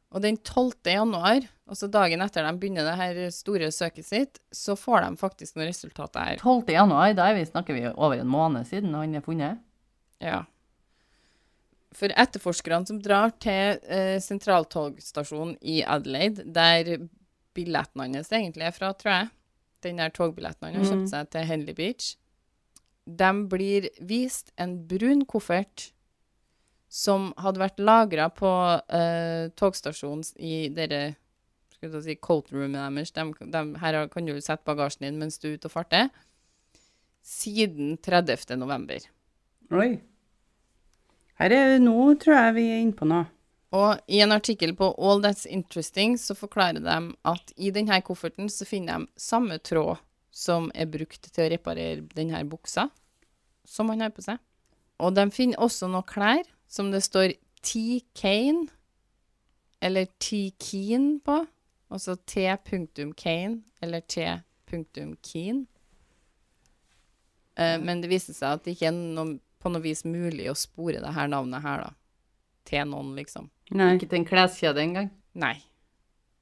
[0.09, 0.73] Og den 12.
[0.89, 5.59] januar, altså dagen etter de begynner det her store søket sitt, så får de faktisk
[5.59, 6.41] noen resultater her.
[6.41, 6.73] 12.
[6.73, 9.61] januar, da er vi, snakker vi over en måned siden han er funnet.
[10.25, 10.43] Ja.
[11.95, 17.09] For etterforskerne som drar til eh, sentraltogstasjonen i Adelaide, der
[17.57, 19.31] billetten hans egentlig er fra, tror jeg,
[19.87, 22.17] den der togbilletten han har kjøpt seg til Henley Beach,
[23.09, 25.93] de blir vist en brun koffert
[26.89, 31.19] som hadde vært lagra på uh, togstasjonen i dere
[31.79, 33.13] skal jeg si, coat roomen deres.
[33.15, 33.25] De,
[33.55, 36.09] de, her kan du sette bagasjen din mens du er ute og farter.
[37.23, 38.57] Siden 30.
[38.59, 39.05] november.
[39.71, 39.99] Oi.
[41.39, 43.29] Her er, nå tror jeg vi er inne på noe.
[43.77, 46.99] Og i en artikkel på All That's Interesting så forklarer de
[47.29, 50.01] at i denne kofferten så finner de samme tråd
[50.35, 52.89] som er brukt til å reparere denne buksa
[53.69, 54.41] som han har på seg.
[54.99, 58.69] Og de finner også noen klær som det står T-Kane,
[59.81, 61.41] eller T-Keen på.
[61.89, 65.67] Altså T.Kane eller T.Keen.
[67.59, 70.59] Uh, men det viser seg at det ikke er noe, på noe vis mulig å
[70.59, 71.95] spore det her navnet her, da.
[72.69, 73.49] Til noen, liksom.
[73.73, 73.95] Nei.
[73.97, 75.09] Ikke til en kleskjede engang.
[75.39, 75.57] Nei.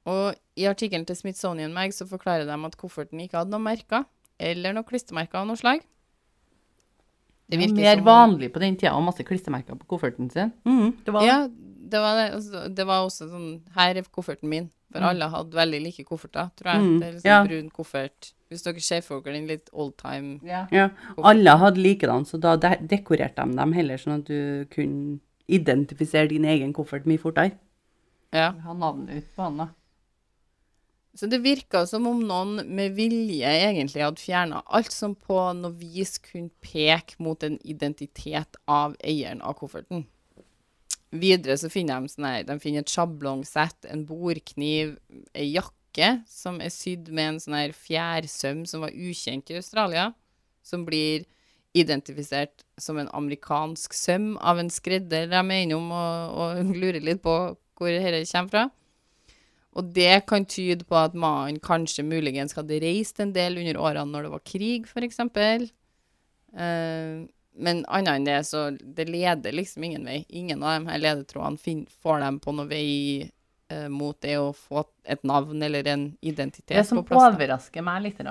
[0.07, 4.05] Og i artikkelen til Smithsonian Mag så forklarer de at kofferten ikke hadde noen merker.
[4.37, 5.79] eller noen klistremerker av noe slag.
[7.49, 10.31] Det var virker mer som- vanlig på den tida å ha masse klistremerker på kofferten
[10.31, 10.51] sin.
[10.65, 12.33] Mm, det var Ja, det var det.
[12.35, 14.69] Altså, det var også sånn Her er kofferten min.
[14.91, 16.81] For alle hadde veldig like kofferter, tror jeg.
[16.81, 17.43] Mm, Det er liksom ja.
[17.45, 18.33] brun koffert.
[18.49, 20.65] Hvis dere ser for dere den litt old time Ja.
[20.71, 20.89] Ja,
[21.21, 26.29] alle hadde likedan, så da de dekorerte de dem heller, sånn at du kunne identifisere
[26.29, 27.51] din egen koffert mye fortere.
[28.33, 28.51] Ja.
[28.51, 29.67] Ha navnet ut på han, da.
[31.17, 35.73] Så det virka som om noen med vilje egentlig hadde fjerna alt som på noe
[35.73, 40.05] vis kunne peke mot en identitet av eieren av kofferten.
[41.09, 44.97] Videre så finner de sånne, de finner et sjablongsett, en bordkniv,
[45.33, 50.11] ei jakke som er sydd med en sånn her fjærsøm som var ukjent i Australia,
[50.61, 51.25] som blir
[51.77, 57.25] identifisert som en amerikansk søm av en skredder de er innom og, og lurer litt
[57.25, 57.39] på
[57.77, 58.69] hvor dette kommer fra.
[59.77, 64.09] Og det kan tyde på at mannen kanskje muligens hadde reist en del under årene
[64.09, 65.21] når det var krig, f.eks.
[66.57, 70.21] Uh, men annet enn det, så det leder liksom ingen vei.
[70.29, 72.89] Ingen av de her ledetrådene får dem på noe vei
[73.25, 77.31] eh, mot det å få et navn eller en identitet Det som på plass.
[77.31, 77.31] da.
[77.33, 78.21] overrasker meg litt,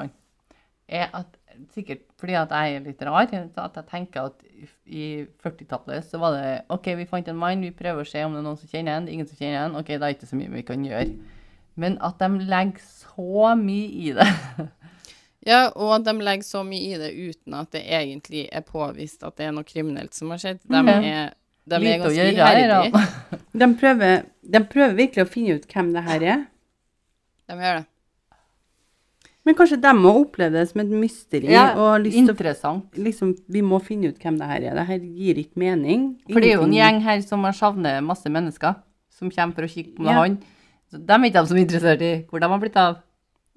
[0.86, 1.34] er at
[1.74, 4.44] sikkert fordi at jeg er litt rar, at jeg tenker at
[4.86, 5.06] i
[5.42, 8.42] 40-tallet så var det OK, vi fant en mann, vi prøver å se om det
[8.42, 9.08] er noen som kjenner en.
[9.08, 9.78] det ingen som kjenner en.
[9.80, 11.34] OK, da er det ikke så mye vi kan gjøre.
[11.76, 14.26] Men at de legger så mye i det.
[15.46, 19.22] Ja, og at de legger så mye i det uten at det egentlig er påvist
[19.22, 20.58] at det er noe kriminelt som har skjedd.
[20.64, 20.88] De Mhm.
[21.04, 21.34] er,
[21.68, 23.04] de er ganske iherdige.
[23.60, 26.42] De prøver, de prøver virkelig å finne ut hvem det her er.
[27.48, 27.86] De gjør det.
[29.46, 33.60] Men kanskje de må oppleve det som et mysteri, Ja, og til å liksom, Vi
[33.62, 34.74] må finne ut hvem det her er.
[34.74, 36.18] Det her gir ikke mening.
[36.32, 38.74] For det er jo en gjeng her som har savner masse mennesker,
[39.14, 40.12] som kommer for å kikke på Ja.
[40.24, 40.38] han.
[40.90, 43.00] Så dem er ikke de som er interessert i hvor de har blitt av.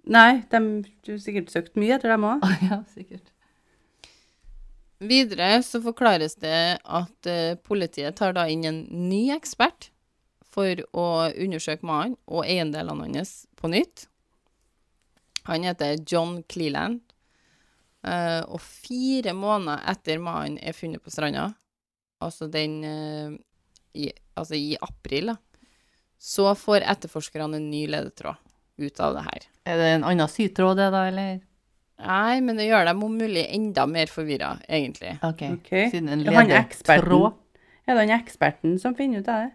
[0.09, 2.45] Nei, de har sikkert søkt mye etter dem òg.
[2.69, 3.27] ja, sikkert.
[4.99, 9.91] Videre så forklares det at eh, politiet tar da inn en ny ekspert
[10.49, 14.09] for å undersøke mannen og eiendelene hans på nytt.
[15.47, 16.99] Han heter John Cleland.
[18.03, 21.49] Eh, og fire måneder etter mannen er funnet på stranda,
[22.23, 23.33] altså den eh,
[23.99, 25.33] i, Altså i april, da,
[26.19, 28.35] så får etterforskerne en ny ledetråd
[28.79, 29.45] ut av det her.
[29.69, 31.39] Er det en annen sytråd, det, da, eller?
[31.99, 35.17] Nei, men det gjør dem om mulig enda mer forvirra, egentlig.
[35.23, 35.41] OK.
[35.57, 35.89] okay.
[35.91, 37.09] Siden en Er eksperten?
[37.09, 37.33] ledetråd.
[37.89, 39.51] Er det han eksperten som finner ut av det?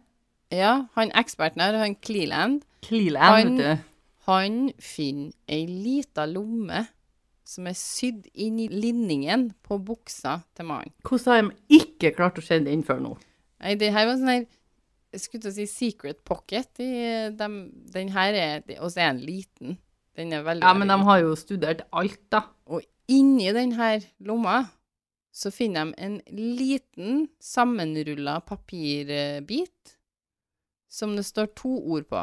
[0.58, 3.84] Ja, han eksperten her, han Cleland, Cleland, Han- vet du.
[4.26, 6.86] han finner ei lita lomme
[7.44, 10.92] som er sydd inn i linningen på buksa til mannen.
[11.04, 13.16] Hvordan har de ikke klart å se den før nå?
[13.60, 14.46] Nei, det her var sånn her
[15.14, 16.68] Jeg skulle til å si secret pocket.
[16.80, 16.88] De,
[17.38, 19.76] dem- den her er de- Og så er den liten.
[20.18, 22.40] Den er veldig Ja, men de har jo studert alt, da.
[22.66, 24.64] Og inni den her lomma
[25.34, 29.96] så finner de en liten sammenrulla papirbit
[30.88, 32.20] som det står to ord på.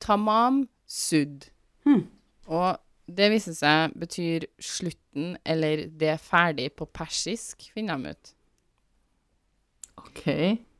[0.00, 1.48] Tamam sudd.
[1.84, 2.04] Hmm.
[2.46, 2.78] Og
[3.10, 8.32] det viser seg betyr slutten eller det er ferdig på persisk, finner de ut.
[9.98, 10.22] OK.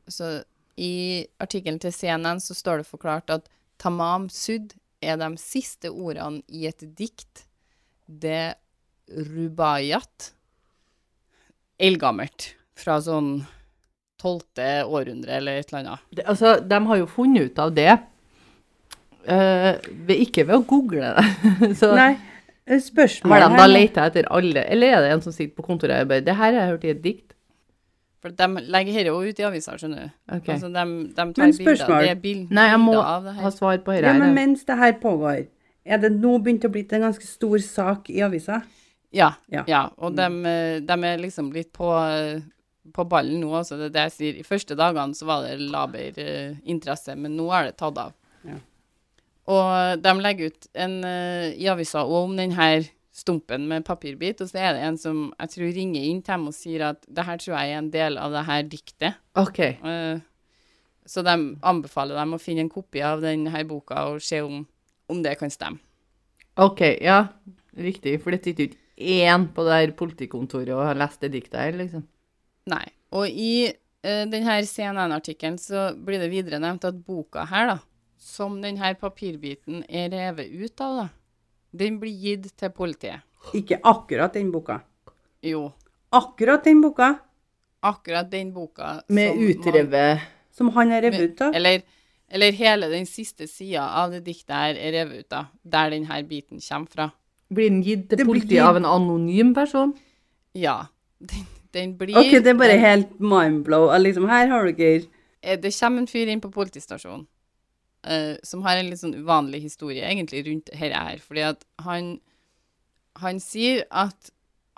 [0.07, 0.43] Så
[0.77, 3.49] i artikkelen til CNN så står det forklart at
[3.81, 7.45] tamam sudd er de siste ordene i et dikt.
[8.05, 8.55] Det
[9.09, 10.31] rubayat.
[11.77, 12.53] Eldgammelt.
[12.77, 13.39] Fra sånn
[14.21, 16.05] tolvte århundre eller et eller annet.
[16.09, 17.97] Det, altså, de har jo funnet ut av det.
[19.27, 19.73] uh,
[20.13, 21.25] ikke ved å google det.
[21.79, 22.13] Så Nei,
[22.65, 25.65] eh, har spørsmålet de da leita etter alle, eller er det en som sitter på
[25.67, 27.36] kontoret og bare Det her har jeg hørt i et dikt.
[28.21, 30.13] For de legger dette jo ut i avisa, skjønner du.
[30.39, 30.47] Ok.
[30.55, 31.91] Altså, de, de tar Men bilder.
[32.01, 33.53] Det er bild, Nei, jeg må av det ha her.
[33.53, 35.43] svar på Ja, men mens det her pågår,
[35.85, 38.63] er det nå begynt å bli en ganske stor sak i avisa?
[39.13, 39.63] Ja, Ja.
[39.69, 39.83] ja.
[39.97, 40.25] og de,
[40.97, 41.87] er liksom litt på,
[42.93, 43.77] på ballen nå, altså.
[43.77, 44.39] Det er det jeg sier.
[44.41, 48.11] I første dagene så var det laber eh, interesse, men nå er det tatt av.
[48.43, 48.57] Ja.
[49.47, 52.83] Og de legger ut en eh, i avisa òg om den her
[53.27, 56.47] stumpen med papirbit, og så er det en som jeg tror ringer inn til dem
[56.49, 59.19] og sier at det her tror jeg er en del av det her diktet.
[59.37, 59.59] OK.
[59.83, 60.19] Uh,
[61.07, 64.63] så de anbefaler dem å finne en kopi av denne boka og se om,
[65.11, 65.83] om det kan stemme.
[66.57, 67.25] OK, ja.
[67.77, 68.15] Riktig.
[68.23, 71.59] For det sitter jo ikke én på det her politikontoret og har lest det diktet
[71.61, 72.07] her, liksom.
[72.71, 72.85] Nei.
[73.15, 77.77] Og i uh, denne CNN-artikkelen så blir det videre nevnt at boka her, da,
[78.17, 81.07] som denne papirbiten er revet ut av, da,
[81.75, 83.21] den blir gitt til politiet.
[83.53, 84.79] Ikke akkurat den boka.
[85.43, 85.71] Jo,
[86.11, 87.17] Akkurat den boka
[87.83, 90.19] akkurat den boka Med som man- utrevet
[90.51, 91.53] som han er revet ut av.
[91.55, 91.81] Eller,
[92.29, 96.23] eller hele den siste sida av det diktet her er revet ut av, der denne
[96.27, 97.11] biten kommer fra.
[97.53, 99.93] Blir den gitt til politiet gitt- av en anonym person?
[100.55, 100.87] Ja.
[101.19, 103.91] Den, den blir OK, det er bare helt mindblow.
[103.99, 105.05] Liksom, her har dere
[105.43, 107.27] Eh, Det kommer en fyr inn på politistasjonen
[108.07, 111.21] eh, som har en litt sånn uvanlig historie egentlig rundt dette her.
[111.23, 112.17] Fordi at han,
[113.21, 114.31] han sier at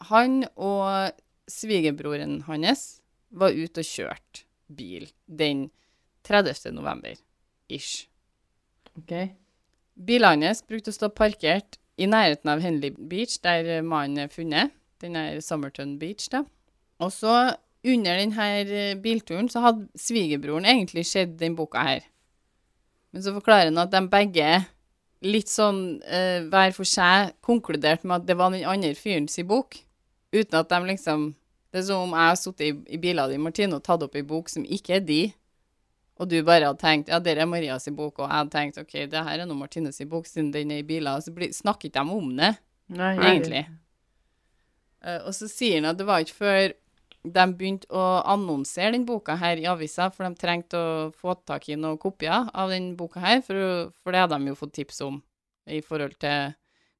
[0.09, 1.15] han og
[1.49, 5.67] svigerbroren hans var ute og kjørte bil den
[6.27, 6.71] 30.
[6.75, 7.15] november,
[7.69, 8.07] ish.
[8.99, 9.13] Ok.
[9.99, 14.31] Bilen hans brukte å stå parkert i nærheten av Henley Beach, der eh, mannen er
[14.31, 14.75] funnet.
[15.03, 16.43] Den er Somerton Beach, da.
[16.99, 17.33] Og så,
[17.87, 22.07] under denne bilturen, så hadde svigerbroren egentlig sett den boka her.
[23.13, 24.49] Men så forklarer han at de begge,
[25.25, 29.47] litt sånn eh, hver for seg, konkluderte med at det var den andre fyren sin
[29.49, 29.81] bok,
[30.35, 31.33] uten at de liksom
[31.69, 34.15] Det er som om jeg har sittet i, i bilen din, Martine, og tatt opp
[34.17, 35.19] ei bok som ikke er di,
[36.17, 38.79] og du bare hadde tenkt ja, det er Maria sin bok, og jeg hadde tenkt
[38.81, 41.33] ok, det her er nå Martine sin bok, siden den er i bilen, og så
[41.35, 42.49] blir, snakker ikke de om det,
[42.89, 43.61] Nei, egentlig.
[45.05, 46.73] Uh, og så sier han at det var ikke før
[47.23, 51.67] de begynte å annonsere den boka her i avisa, for de trengte å få tak
[51.69, 55.01] i noen kopier av den boka her, for, for det hadde de jo fått tips
[55.05, 55.19] om
[55.69, 56.55] i forhold til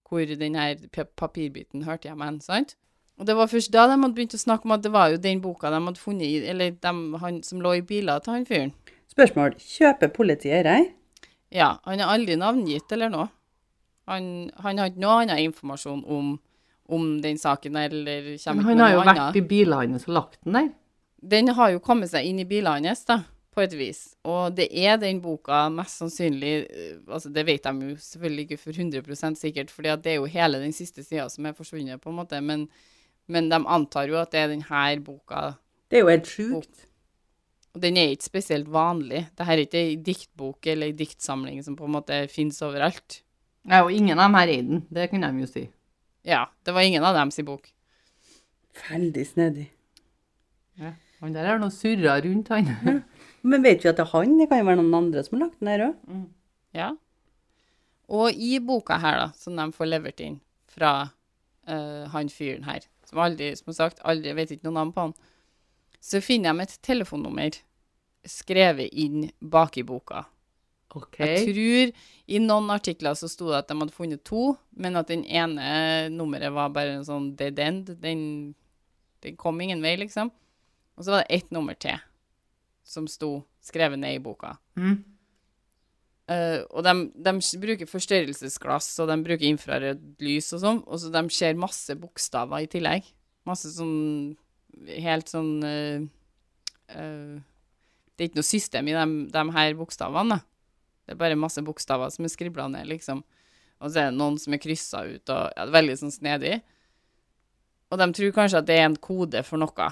[0.10, 0.76] hvor den her
[1.18, 2.76] papirbiten hørte hjemme hen, sant?
[3.20, 5.20] Og det var først da de hadde begynt å snakke om at det var jo
[5.22, 8.48] den boka de hadde funnet i, eller dem, han som lå i biler til han
[8.48, 8.72] fyren.
[9.12, 9.58] Spørsmål.
[9.60, 10.94] Kjøper politiet deg?
[11.52, 13.28] Ja, han er aldri navngitt eller noe.
[14.10, 16.38] Han, han ikke noe annen informasjon om,
[16.90, 19.36] om den saken eller kommer Men ikke han har jo noe vært annet.
[19.36, 20.70] i bilen hans og lagt den der.
[21.36, 23.20] Den har jo kommet seg inn i bilen hans, da,
[23.54, 24.02] på et vis.
[24.28, 28.62] Og det er den boka mest sannsynlig eh, Altså, det vet de jo selvfølgelig ikke
[28.62, 32.14] for 100 sikkert, for det er jo hele den siste sida som er forsvunnet, på
[32.14, 32.42] en måte.
[32.42, 32.68] Men,
[33.28, 35.58] men de antar jo at det er denne boka.
[35.90, 36.86] Det er jo helt sjukt.
[37.76, 39.28] Og den er ikke spesielt vanlig.
[39.38, 43.22] Dette er ikke ei diktbok eller ei diktsamling som på en måte finnes overalt.
[43.70, 44.82] Nei, og ingen av dem her i den.
[44.90, 45.68] Det kan de jo si.
[46.28, 47.70] Ja, det var ingen av dem sin bok.
[48.90, 49.70] Veldig snedig.
[51.20, 52.70] Han der er noe surra rundt, han.
[53.50, 54.38] Men vet vi at det er han?
[54.40, 56.20] Det kan jo være noen andre som har lagt den der òg.
[56.76, 56.90] Ja.
[58.10, 60.40] Og i boka her, da, som de får levert inn
[60.72, 60.94] fra
[61.70, 65.16] uh, han fyren her, som aldri, som sagt, aldri vet ikke noe navn på han,
[66.00, 67.60] så finner de et telefonnummer
[68.28, 70.24] skrevet inn bak i boka.
[70.98, 71.20] OK.
[71.22, 71.92] Jeg tror
[72.30, 76.10] i noen artikler så sto det at de hadde funnet to, men at den ene
[76.14, 77.94] nummeret var bare en sånn dead end.
[78.02, 78.22] Den,
[79.26, 80.32] den kom ingen vei, liksom.
[80.98, 82.00] Og så var det ett nummer til
[82.90, 84.56] som sto skrevet ned i boka.
[84.80, 84.98] Mm.
[86.30, 86.94] Uh, og de,
[87.26, 91.96] de bruker forstørrelsesglass, og de bruker infrarødt lys og sånn, og så de ser masse
[91.98, 93.10] bokstaver i tillegg.
[93.50, 94.38] Masse sånn
[94.86, 96.04] Helt sånn uh,
[96.94, 97.40] uh,
[98.14, 100.46] Det er ikke noe system i de, de her bokstavene, da.
[101.10, 103.24] Det er bare masse bokstaver som er skribla ned, liksom.
[103.82, 106.14] Og så er det noen som er kryssa ut, og ja, det er veldig sånn
[106.14, 106.52] snedig.
[107.90, 109.88] Og de tror kanskje at det er en kode for noe.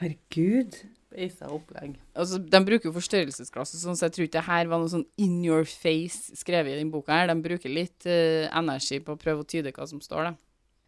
[0.00, 0.78] Herregud.
[1.12, 1.98] Beisa opplegg.
[2.16, 5.04] Altså, de bruker jo forstørrelsesglass, sånn, så jeg tror ikke det her var noe sånn
[5.20, 7.12] in your face skrevet i den boka.
[7.12, 7.28] her.
[7.28, 10.34] De bruker litt uh, energi på å prøve å tyde hva som står, da.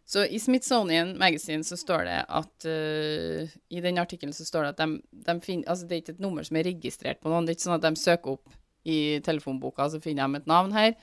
[0.08, 4.70] Så i Smithsonian Magazine så står det at uh, I den artikkelen så står det
[4.72, 7.44] at de, de finner Altså, det er ikke et nummer som er registrert på noen.
[7.44, 10.74] Det er ikke sånn at de søker opp i telefonboka, så finner de et navn
[10.76, 10.94] her.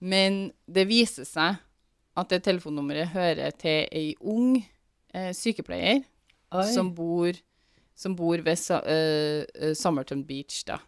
[0.00, 1.60] Men det viser seg
[2.14, 4.58] at det telefonnummeret hører til ei ung
[5.14, 6.04] eh, sykepleier
[6.72, 7.34] som bor,
[7.94, 10.78] som bor ved uh, Somerton Beach, da.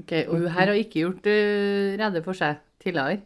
[0.00, 3.20] Ok, Og hun her har ikke gjort uh, redde for seg tidligere?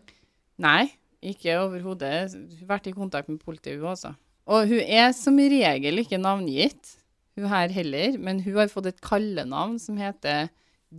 [0.63, 0.93] Nei,
[1.25, 2.35] ikke overhodet.
[2.35, 4.15] Hun har vært i kontakt med politiet, hun også.
[4.45, 6.99] Og hun er som regel ikke navngitt,
[7.35, 10.51] hun her heller, men hun har fått et kallenavn som heter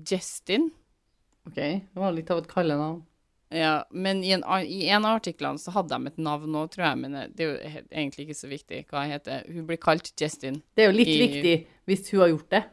[0.10, 0.72] Justin.
[1.48, 3.04] Ok, det var litt av et kallenavn.
[3.54, 6.88] Ja, men i en, i en av artiklene så hadde de et navn òg, tror
[6.88, 9.44] jeg, men det er jo egentlig ikke så viktig hva hun heter.
[9.54, 10.58] Hun blir kalt Justin.
[10.76, 11.54] Det er jo litt I- viktig
[11.86, 12.64] hvis hun har gjort det.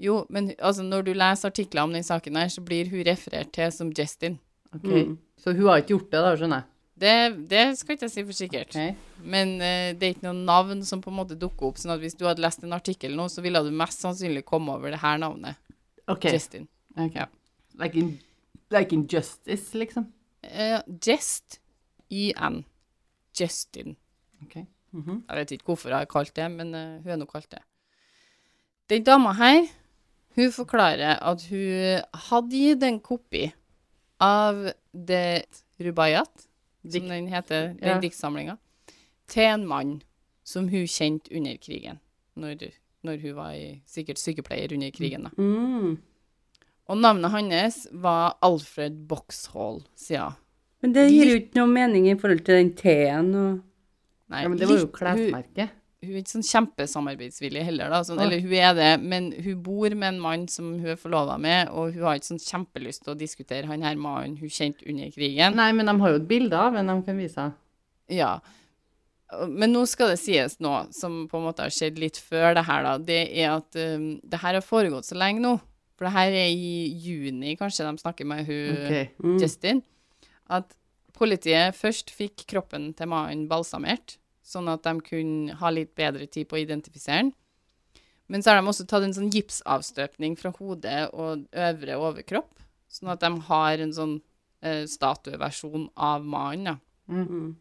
[0.00, 3.52] Jo, men altså, når du leser artikler om den saken her, så blir hun referert
[3.52, 4.38] til som Justin.
[4.74, 5.16] Ok, Mm.
[5.38, 6.68] Så hun har ikke gjort det, da, skjønner jeg.
[6.98, 8.72] Det, det skal ikke jeg si for sikkert.
[8.74, 8.94] Okay.
[9.22, 11.76] Men uh, det er ikke noe navn som på en måte dukker opp.
[11.78, 14.74] sånn at hvis du hadde lest en artikkel nå, så ville du mest sannsynlig komme
[14.74, 15.54] over det her navnet.
[16.10, 16.66] Ok, Justin.
[16.96, 17.14] ok.
[17.14, 17.28] Ja.
[17.78, 18.18] Like, in,
[18.70, 20.12] like in justice, liksom.
[20.44, 21.60] Uh, just
[22.10, 22.64] I-N.
[23.40, 23.96] Justin.
[24.42, 24.66] Ok.
[24.92, 25.22] -hmm.
[25.28, 27.62] Jeg vet ikke hvorfor jeg har kalt det, men uh, hun har nå kalt det.
[28.90, 29.66] Den dama her,
[30.36, 33.50] hun forklarer at hun hadde gitt en kopi
[34.20, 35.44] av det
[35.80, 36.48] Rubayat,
[36.90, 38.00] som den heter, den Ja.
[38.00, 38.56] diktsamlinga,
[39.28, 40.02] til en mann
[40.44, 42.00] som hun kjente under krigen,
[42.34, 42.72] når,
[43.02, 45.22] når hun var i, sikkert sykepleier under krigen.
[45.22, 45.30] da.
[45.36, 45.98] Mm.
[46.88, 50.36] Og navnet hans var Alfred Boxhall, sier hun.
[50.82, 53.64] Men det gir jo ikke noe mening i forhold til den teen og
[54.30, 55.70] Nei, Ja, men det var jo klesmerket.
[55.70, 55.74] hun-
[56.04, 58.00] hun er ikke sånn kjempesamarbeidsvillig heller, da.
[58.04, 61.38] Sånn, eller hun er det, men hun bor med en mann som hun er forlova
[61.40, 64.86] med, og hun har ikke sånn kjempelyst til å diskutere han her mannen hun kjente
[64.88, 65.56] under krigen.
[65.56, 67.52] Nei, men de har jo et bilde av en de kan vise.
[68.08, 68.38] Ja.
[69.48, 72.64] Men nå skal det sies noe som på en måte har skjedd litt før det
[72.64, 72.98] her, da.
[72.98, 75.60] Det er at um, det her har foregått så lenge nå.
[75.98, 79.08] For det her er i juni, kanskje, de snakker med hun okay.
[79.18, 79.38] mm.
[79.42, 79.82] Justin.
[80.46, 80.70] At
[81.18, 86.48] politiet først fikk kroppen til mannen balsamert, sånn at de kunne ha litt bedre tid
[86.48, 87.34] på å identifisere den.
[88.28, 92.60] Men så har de også tatt en sånn gipsavstøpning fra hodet og øvre overkropp,
[92.92, 96.76] sånn at de har en sånn uh, statueversjon av mannen, da.
[97.08, 97.54] Mm.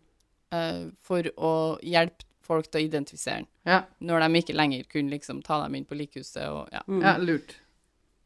[0.51, 3.77] eh, for å hjelpe folk til å identifisere den, Ja.
[4.03, 6.81] når de ikke lenger kunne liksom ta dem inn på likhuset og ja.
[6.88, 7.01] Mm.
[7.01, 7.55] ja, lurt.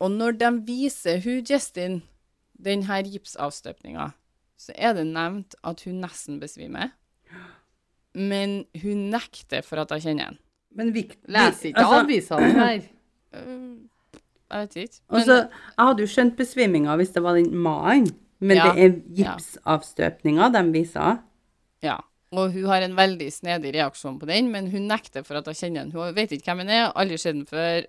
[0.02, 2.02] Og når de viser hun Justin
[2.58, 4.10] den her gipsavstøpninga,
[4.58, 6.92] så er det nevnt at hun nesten besvimer.
[8.14, 10.40] Men hun nekter for at hun kjenner ham.
[10.76, 12.86] Men Vikt, Leser ikke altså, avisene her.
[13.36, 13.78] Øh,
[14.52, 15.00] jeg vet ikke.
[15.10, 15.36] Men, Altså,
[15.78, 20.50] jeg hadde jo skjønt besviminga hvis det var den mannen, men Ja, det er gipsavstøpninga
[20.56, 21.22] de viser.
[21.84, 21.98] ja.
[22.32, 25.54] Og hun har en veldig snedig reaksjon på den, men hun nekter for at hun
[25.54, 25.92] kjenner den.
[25.92, 27.82] Hun vet ikke hvem han er, aldri sett den før.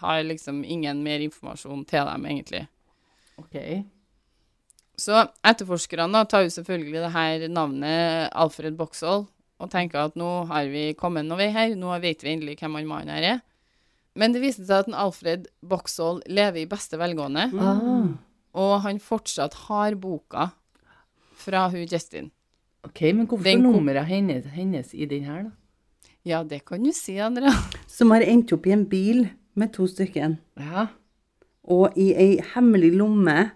[0.00, 2.66] Har liksom ingen mer informasjon til dem, egentlig.
[3.38, 3.56] Ok.
[4.98, 9.26] Så etterforskerne da tar jo selvfølgelig det her navnet Alfred Boxhall
[9.62, 12.74] og tenker at nå har vi kommet noen vei her, nå vet vi endelig hvem
[12.80, 13.40] han mannen her er.
[14.18, 18.18] Men det viste seg at en Alfred Boxhall lever i beste velgående, Mm.
[18.54, 20.50] og han fortsatt har boka
[21.38, 22.30] fra hun Justin.
[22.84, 25.50] Ok, men hvorfor Den nummeret hennes, hennes i den her, da?
[26.24, 27.50] Ja, det kan du si, Andrea.
[27.86, 29.24] Som har endt opp i en bil
[29.54, 30.86] med to stykker, Ja.
[31.64, 33.50] og i ei hemmelig lomme.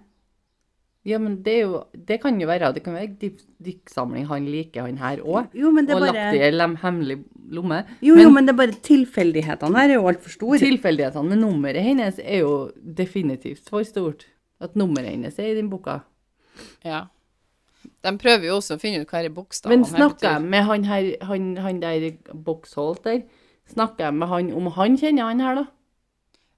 [1.07, 4.45] ja, men det er jo Det kan jo være Det kan være dik- diktsamling han
[4.45, 5.49] liker, han her òg.
[5.55, 6.13] Jo, men det Og bare...
[6.13, 7.85] lagt i ei hemmelig lomme.
[8.03, 10.59] Jo, jo, men det er bare tilfeldighetene her er jo altfor store.
[10.59, 14.27] Tilfeldighetene med nummeret hennes er jo definitivt for stort.
[14.61, 16.01] At nummeret hennes er i den boka.
[16.85, 17.05] Ja.
[18.03, 20.85] De prøver jo også å finne ut hva er bokstavene Men snakker jeg med han
[20.85, 23.23] her, han, han der Boxholt der,
[23.71, 25.65] snakker jeg med han om han kjenner han her, da?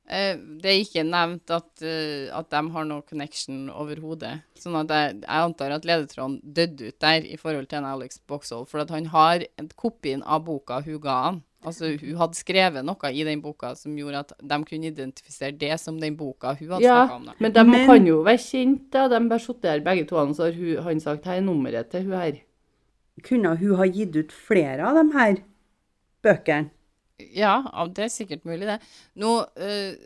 [0.08, 4.38] Eh, det er ikke nevnt at, eh, at de har noe connection overhodet.
[4.56, 8.16] Sånn at jeg, jeg antar at ledetråden døde ut der i forhold til en Alex
[8.26, 8.64] Boxhall.
[8.66, 11.42] For at han har en kopien av boka hun ga han.
[11.66, 15.74] Altså, hun hadde skrevet noe i den boka som gjorde at de kunne identifisere det
[15.82, 17.24] som den boka hun hadde Ja, snakket om.
[17.26, 17.34] Da.
[17.40, 19.08] men de Men- kan jo være kjent, da.
[19.08, 21.90] De bare sittet her begge to, og så har hun, han sagt her er nummeret
[21.90, 22.40] til hun her.
[23.26, 25.36] Kunne hun ha gitt ut flere av de her
[26.22, 26.70] bøkene?
[27.18, 27.62] Ja,
[27.94, 28.78] det er sikkert mulig, det.
[29.18, 29.96] Nå, eh,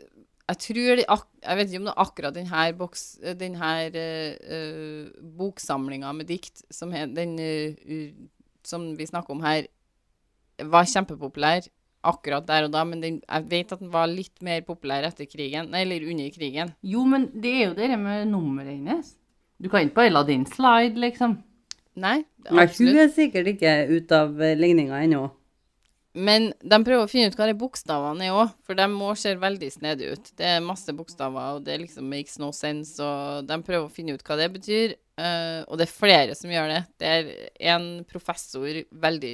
[0.49, 3.35] jeg tror de ak Jeg vet ikke om det er akkurat denne, her, boks, eh,
[3.37, 8.11] den her eh, eh, boksamlinga med dikt som, den, uh,
[8.63, 9.67] som vi snakker om her,
[10.63, 11.67] var kjempepopulær
[12.03, 15.27] akkurat der og da, men den, jeg vet at den var litt mer populær etter
[15.27, 16.73] krigen, nei, eller under krigen.
[16.83, 19.13] Jo, men det er jo det med nummeret hennes.
[19.59, 21.37] Du kan ikke bare la den slide, liksom.
[21.93, 22.99] Nei, Nei, hun absolutt.
[22.99, 25.27] er sikkert ikke ute av ligninga ennå.
[26.13, 29.33] Men de prøver å finne ut hva de bokstavene er òg, for de må se
[29.41, 30.27] veldig snedige ut.
[30.37, 34.13] Det er masse bokstaver, og det liksom makes no sense, og de prøver å finne
[34.13, 34.93] ut hva det betyr.
[35.17, 36.81] Uh, og det er flere som gjør det.
[37.01, 37.31] Det er
[37.73, 39.33] en professor veldig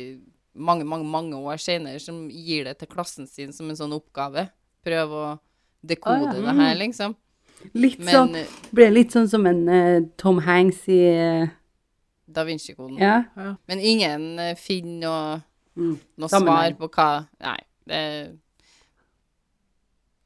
[0.59, 4.47] mange, mange, mange år senere som gir det til klassen sin som en sånn oppgave.
[4.87, 5.25] Prøv å
[5.83, 6.47] dekode Å, ja.
[6.47, 7.15] det her, liksom.
[7.75, 11.55] Litt Men sånn, eh, ble litt sånn som en uh, Tom Hanks i uh...
[12.29, 12.99] Da Vinci-koden.
[13.01, 13.23] Ja.
[13.67, 14.27] Men ingen
[14.61, 15.39] finner noe
[15.79, 15.95] Mm.
[16.19, 16.75] noe Sammenheng.
[16.75, 17.09] svar på hva
[17.39, 18.03] Nei, det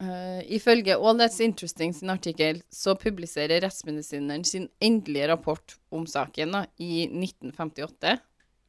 [0.04, 6.58] uh, Ifølge All That's Interesting sin artikkel så publiserer rettsmedisineren sin endelige rapport om saken
[6.58, 8.18] da, i 1958.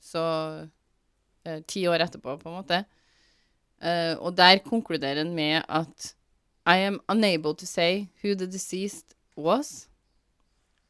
[0.04, 0.22] Så
[1.44, 2.84] eh, ti år etterpå, på en måte.
[3.82, 6.14] Uh, og der konkluderer han med at
[6.64, 9.88] I am unable to say who the deceased was.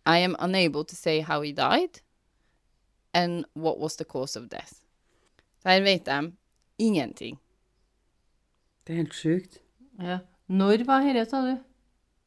[0.07, 2.03] I am unable to say how he died.
[3.14, 4.84] And what was the cause of death.
[5.65, 6.19] Der vet de
[6.79, 7.39] ingenting.
[8.85, 9.61] Det er helt sjukt.
[10.03, 10.19] Ja.
[10.53, 11.55] Når var dette, sa du?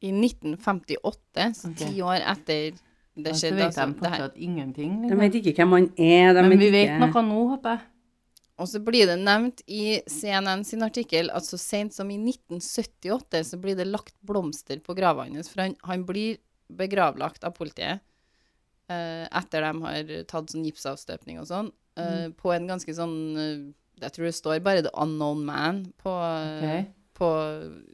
[0.02, 2.72] I 1958, så ti ti år etter
[3.18, 4.18] det Ja, så vet altså, de det her.
[4.18, 4.90] fortsatt ingenting.
[5.02, 5.18] De Liksom.
[5.20, 6.34] vet ikke hvem han er.
[6.34, 7.12] De Men vi vet vet ikke.
[7.14, 7.80] noe nå, håper jeg.
[8.58, 13.44] Og så blir det nevnt i CNN sin artikkel at så sent som i 1978
[13.44, 18.00] så blir det lagt blomster på grava hans, for han, han blir begravlagt av politiet
[18.90, 23.66] eh, etter de har tatt sånn gipsavstøpning og sånn, eh, på en ganske sånn eh,
[23.98, 26.84] Jeg tror det står bare 'The Unknown Man' på, okay.
[26.84, 26.92] Ok.
[27.18, 27.30] på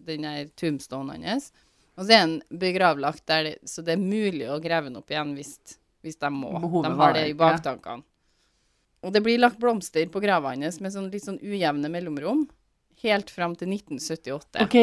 [0.05, 1.53] den der tombstonen hans.
[1.97, 5.11] Og så er han begravlagt der, det, så det er mulig å grave den opp
[5.11, 5.57] igjen hvis
[6.05, 6.53] hvis de må.
[6.61, 8.05] Behovet de har det i baktankene.
[8.05, 8.11] ja.
[9.05, 12.47] Og det blir lagt blomster på grava hans med sånn litt sånn ujevne mellomrom,
[13.03, 14.63] helt fram til 1978.
[14.63, 14.77] OK,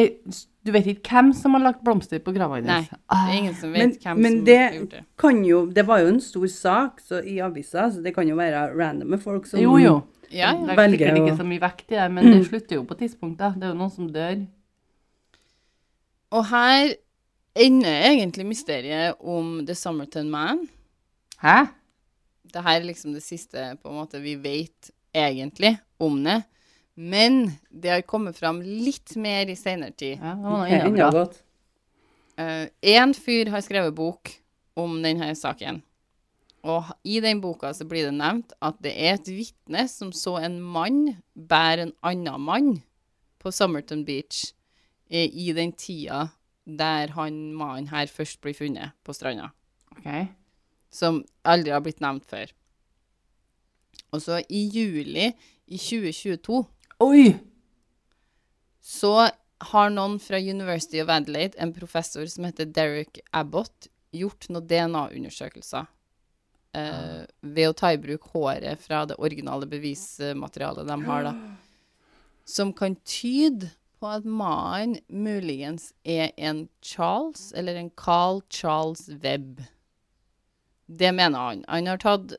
[0.62, 2.88] du vet ikke hvem som har lagt blomster på grava hennes?
[2.90, 3.00] Nei.
[3.12, 5.02] Det er ingen som vet Men, hvem men som det har gjort det.
[5.18, 8.36] kan jo Det var jo en stor sak så i avisa, så det kan jo
[8.36, 9.94] være randomme folk som Jo, jo.
[10.32, 10.72] Ja, Det ja.
[10.72, 13.38] er Velger sikkert ikke så mye vekt i det, men det slutter jo på tidspunkt,
[13.38, 13.50] da.
[13.56, 14.46] Det er jo noen som dør.
[16.32, 16.94] Og her
[17.54, 20.62] ender egentlig mysteriet om The Somerton Man.
[21.42, 21.66] Hæ?
[22.52, 26.42] Det her er liksom det siste på en måte vi vet egentlig om det.
[26.94, 30.18] Men det har kommet fram litt mer i senere tid.
[30.20, 31.10] Ja, enda enda bra.
[31.22, 31.40] godt.
[32.82, 34.32] En fyr har skrevet bok
[34.76, 35.82] om denne saken.
[36.62, 40.36] Og i den boka så blir det nevnt at det er et vitne som så
[40.44, 42.70] en mann bære en annen mann
[43.42, 44.52] på Somerton Beach
[45.10, 46.28] eh, i den tida
[46.62, 49.50] der han mannen her først blir funnet på stranda.
[49.96, 50.06] Ok.
[50.94, 52.52] Som aldri har blitt nevnt før.
[54.14, 55.32] Og så i juli
[55.66, 56.62] i 2022
[57.02, 57.32] Oi!
[58.82, 59.28] så
[59.58, 65.86] har noen fra University of Adelaide, en professor som heter Derek Abbott, gjort noen DNA-undersøkelser.
[66.76, 71.34] Eh, ved å ta i bruk håret fra det originale bevismaterialet de har, da.
[72.48, 79.62] Som kan tyde på at mannen muligens er en Charles, eller en Carl Charles Webb.
[80.86, 81.64] Det mener han.
[81.68, 82.34] Han har tatt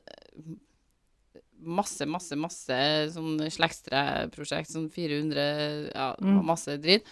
[1.64, 2.78] masse, masse, masse
[3.14, 6.44] sånn slektstreprosjekt, sånn 400 Ja, Mm.
[6.44, 7.04] masse dritt.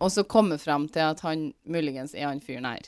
[0.00, 2.80] Og så komme fram til at han muligens er han fyren her.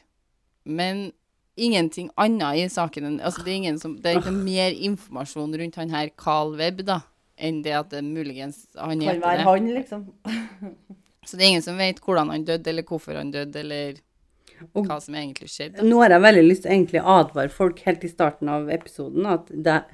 [0.65, 1.13] Men
[1.57, 5.55] ingenting annet i saken enn Altså, det er ingen som Det er ikke mer informasjon
[5.59, 7.01] rundt han her Carl Webb, da,
[7.39, 10.07] enn det at det muligens han Kan være han, liksom.
[11.27, 13.95] Så det er ingen som vet hvordan han døde, eller hvorfor han døde, eller
[14.75, 15.83] Og- hva som egentlig skjedde.
[15.83, 19.47] Nå har jeg veldig lyst til å advare folk helt i starten av episoden at
[19.49, 19.85] det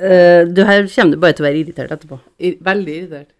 [0.00, 2.18] eh, Du her kommer du bare til å være irritert etterpå.
[2.68, 3.34] Veldig irritert.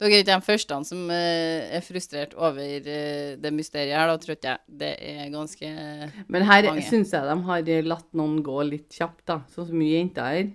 [0.00, 4.16] Dere er ikke de første som eh, er frustrert over eh, det mysteriet her, da,
[4.18, 4.62] tror ikke jeg.
[4.82, 5.70] Det er ganske
[6.26, 6.82] Men her Mange.
[6.88, 9.38] syns jeg de har latt noen gå litt kjapt, da.
[9.54, 10.50] Sånn som mye jenter her.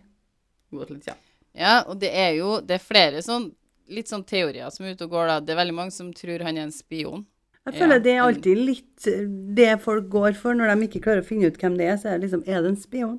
[0.76, 1.24] Gått litt kjapt.
[1.57, 3.49] Ja, og det er jo Det er flere sånn
[3.89, 5.39] litt sånn teorier som er ute og går, da.
[5.41, 7.24] Det er veldig mange som tror han er en spion.
[7.66, 9.07] Jeg Ja, føler det er alltid litt
[9.55, 11.97] det folk går for når de ikke klarer å finne ut hvem det er.
[11.97, 13.18] Så er det liksom Er det en spion?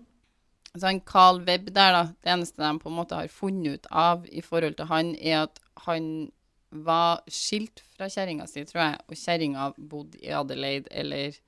[0.78, 3.88] Så han Carl Webb der, da, det eneste de på en måte har funnet ut
[3.90, 6.30] av i forhold til han, er at han
[6.70, 11.38] var skilt fra kjerringa si, tror jeg, og kjerringa bodde i Adelaide, eller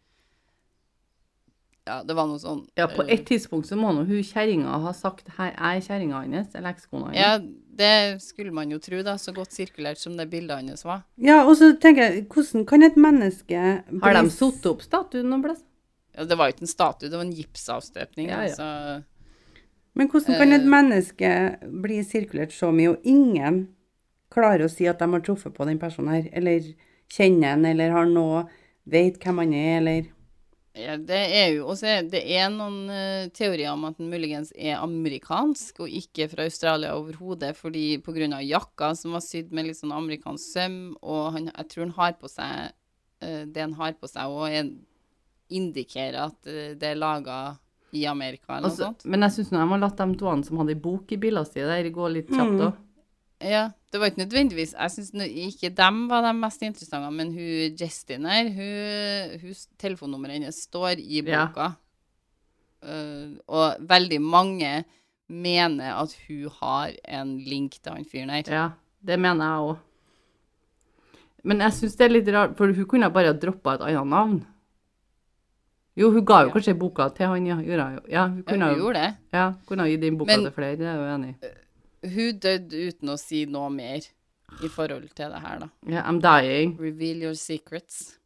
[1.83, 4.77] Ja, det var noe sånn Ja, på eh, et tidspunkt så må nå hun kjerringa
[4.85, 7.19] ha sagt 'her er kjerringa hans', eller ekskona hans.
[7.19, 11.03] Ja, det skulle man jo tro, da, så godt sirkulert som det bildet hans var.
[11.17, 15.43] Ja, og så tenker jeg, hvordan kan et menneske Har de satt opp statuen noe
[15.43, 15.63] plass?
[16.15, 18.29] Ja, det var jo ikke en statue, det var en gipsavstøpning.
[18.29, 18.51] Ja, ja.
[18.51, 19.05] Altså.
[19.95, 20.69] Men hvordan kan et Eh.
[20.69, 21.31] menneske
[21.83, 23.69] bli sirkulert så mye, og ingen
[24.33, 26.75] klarer å si at de har truffet på den personen her, eller
[27.13, 28.47] kjenner han, eller har noe,
[28.89, 30.11] vet hvem han er, eller
[30.75, 34.79] Ja, det er jo også, Det er noen eh, teorier om at den muligens er
[34.81, 38.41] amerikansk, og ikke fra Australia overhodet, fordi pga.
[38.41, 42.13] jakka som var sydd med litt sånn amerikansk søm, og han, jeg tror han har
[42.15, 42.73] på seg
[43.21, 44.73] eh, det han har på seg, og er,
[45.53, 46.41] indikerer at
[46.81, 47.59] det er laga
[47.93, 49.05] i Amerika, eller noe Altså, sånt.
[49.05, 51.67] men jeg syns jeg må latt de to som hadde ei bok i bilene sine,
[51.69, 52.73] der gå litt kjapt Mm.
[53.43, 57.77] Ja, det var ikke nødvendigvis Jeg syns ikke dem var de mest interessante, men hun
[57.77, 61.47] Justin her, hun, hun telefonnummeret hennes står i Ja.
[61.49, 61.75] boka.
[62.83, 64.85] Eh, og veldig mange
[65.29, 68.43] mener at hun har en link til han fyren her.
[68.47, 68.71] Ja,
[69.05, 69.79] det mener jeg òg.
[71.45, 74.07] Men jeg syns det er litt rart, for hun kunne bare ha droppa et annet
[74.07, 74.47] navn.
[75.97, 76.53] Jo, hun ga jo Ja.
[76.55, 77.57] kanskje boka til han, ja.
[77.57, 78.01] Gjorde hun.
[78.09, 79.17] Ja, hun Ja, hun gjorde det.
[79.33, 82.09] ja, kunne ha gitt den boka Men- til flere, det er jeg enig i.
[82.09, 84.01] Hun døde uten å si noe mer
[84.65, 85.69] i forhold til det her, da.
[85.87, 86.77] Yeah, I'm dying.
[86.81, 88.19] Reveal your secrets.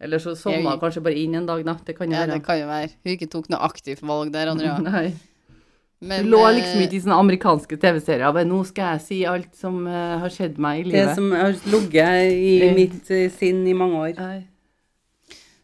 [0.00, 1.74] Eller så sovna hun kanskje bare inn en dag, da.
[1.84, 2.32] Det kan jo Ja, være.
[2.34, 2.90] det kan jo være.
[3.04, 4.78] Hun ikke tok noe aktivt valg der, Andrea.
[4.90, 5.14] Nei.
[6.02, 8.32] Men, Hun lå eh, liksom ikke i sånne amerikanske TV-serier.
[8.34, 11.06] men Nå skal jeg si alt som uh, har skjedd meg i livet'.
[11.06, 12.74] det som har ligget i Eh.
[12.74, 14.14] mitt uh, sinn i mange år.
[14.18, 14.46] Nei.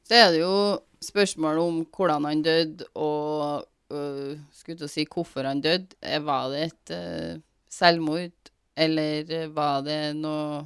[0.09, 5.07] Så er det jo spørsmål om hvordan han døde, og uh, skulle til å si
[5.09, 5.97] hvorfor han døde.
[6.03, 7.43] Eh, Var det et uh,
[7.73, 10.63] selvmord, eller øh, var det noe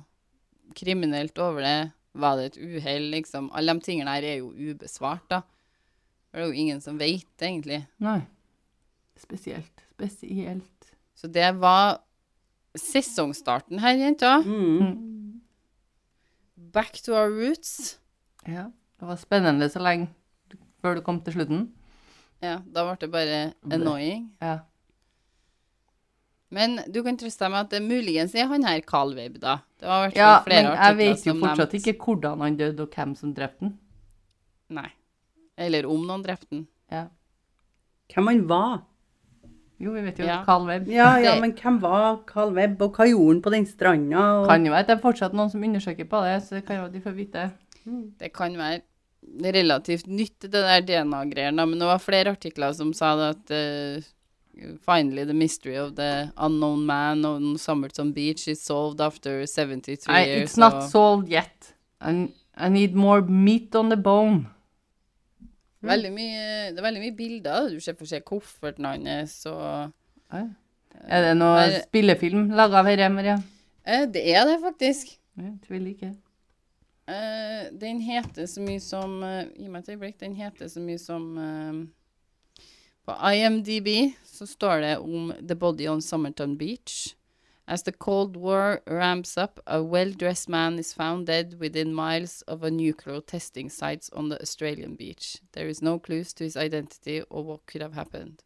[0.78, 1.91] kriminelt over det?
[2.16, 3.51] Var det et uhell, liksom?
[3.55, 5.41] Alle de tingene her er jo ubesvart, da.
[6.30, 7.80] Det er jo ingen som vet, egentlig.
[8.03, 8.20] Nei.
[9.18, 9.84] Spesielt.
[9.97, 10.93] Spesielt.
[11.16, 12.03] Så det var
[12.76, 14.37] sesongstarten her, jenta.
[14.45, 15.41] Mm.
[16.72, 17.99] Back to our roots.
[18.47, 18.68] Ja.
[19.01, 20.09] Det var spennende så lenge
[20.87, 21.66] før du kom til slutten.
[22.45, 23.43] Ja, da ble det bare
[23.74, 24.30] annoying.
[24.45, 24.61] Ja.
[26.55, 29.59] Men du kan trøste deg med at det muligens er han her Carl Weib, da.
[29.80, 31.80] Det var i ja, flere men jeg vet jo fortsatt nevnt.
[31.80, 33.72] ikke hvordan han døde, og hvem som drepte han.
[34.76, 34.91] Nei.
[35.59, 36.66] Eller om noen drepte den.
[36.93, 37.09] Ja.
[38.12, 38.84] Hvem han var?
[39.82, 40.39] Jo, vi vet jo Ja.
[40.47, 40.89] Carl Webb.
[40.89, 44.22] Ja, ja, men hvem var Carl Webb, og hva gjorde han på den stranda?
[44.41, 44.49] Og...
[44.49, 46.80] Kan jo være at det er fortsatt noen som undersøker på det, så det kan
[46.80, 47.51] jo de får vite.
[48.20, 48.80] Det kan være
[49.43, 54.12] relativt nytt, det der DNA-greiene, men det var flere artikler som sa det at uh,
[54.89, 60.22] Finally, the mystery of the unknown man on Summerton Beach is solved after 73 I,
[60.24, 60.51] years.
[60.51, 61.74] it's not solved yet.
[62.01, 64.47] I, I need more meat on the bone.
[65.84, 67.68] Veldig mye, det er veldig mye bilder.
[67.70, 69.93] Du ser for seg kofferten hans og.
[70.32, 73.37] Er det noe spillefilm laga av dette, Maria?
[73.84, 75.12] eh, Det er det, faktisk.
[75.37, 76.14] Jeg tviler ikke.
[77.07, 80.16] Eh, den heter så mye som uh, Gi meg et øyeblikk.
[80.18, 81.84] Den heter så mye som uh,
[83.07, 87.14] På IMDb så står det om The Body on Summerton Beach.
[87.68, 92.62] As the Cold War ramps up, a well-dressed man is found dead within miles of
[92.62, 95.38] a nuclear testing sites on the Australian beach.
[95.52, 98.42] There is no clues to his identity or what could have happened.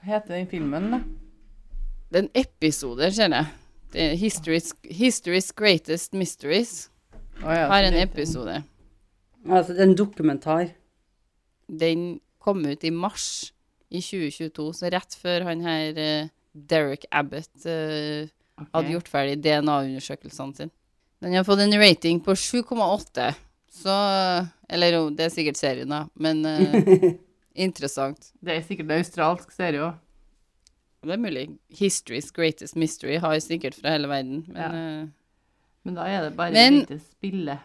[0.00, 1.00] Hva heter den filmen, da?
[2.10, 3.46] Det er en episode, ser jeg.
[3.92, 6.90] Det er History's, History's Greatest Mysteries.
[7.40, 8.62] Å ja, Har en det- episode.
[9.48, 10.74] Altså, det er en dokumentar.
[11.70, 13.52] Den kom ut i mars
[13.90, 18.26] i 2022, så rett før han her uh, Derek Abbott uh,
[18.58, 18.68] okay.
[18.74, 20.70] hadde gjort ferdig DNA-undersøkelsene sine.
[21.20, 23.32] Den har fått en rating på 7,8,
[23.70, 23.96] så
[24.68, 27.14] Eller jo, det er sikkert serien, da, men uh,
[27.66, 28.32] interessant.
[28.40, 29.98] Det er sikkert en australsk serie òg.
[31.00, 31.46] Det er mulig.
[31.72, 35.06] History's Greatest Mystery har jeg sikkert fra hele verden, men Ja.
[35.84, 37.58] Men da er det bare Men- lite spille.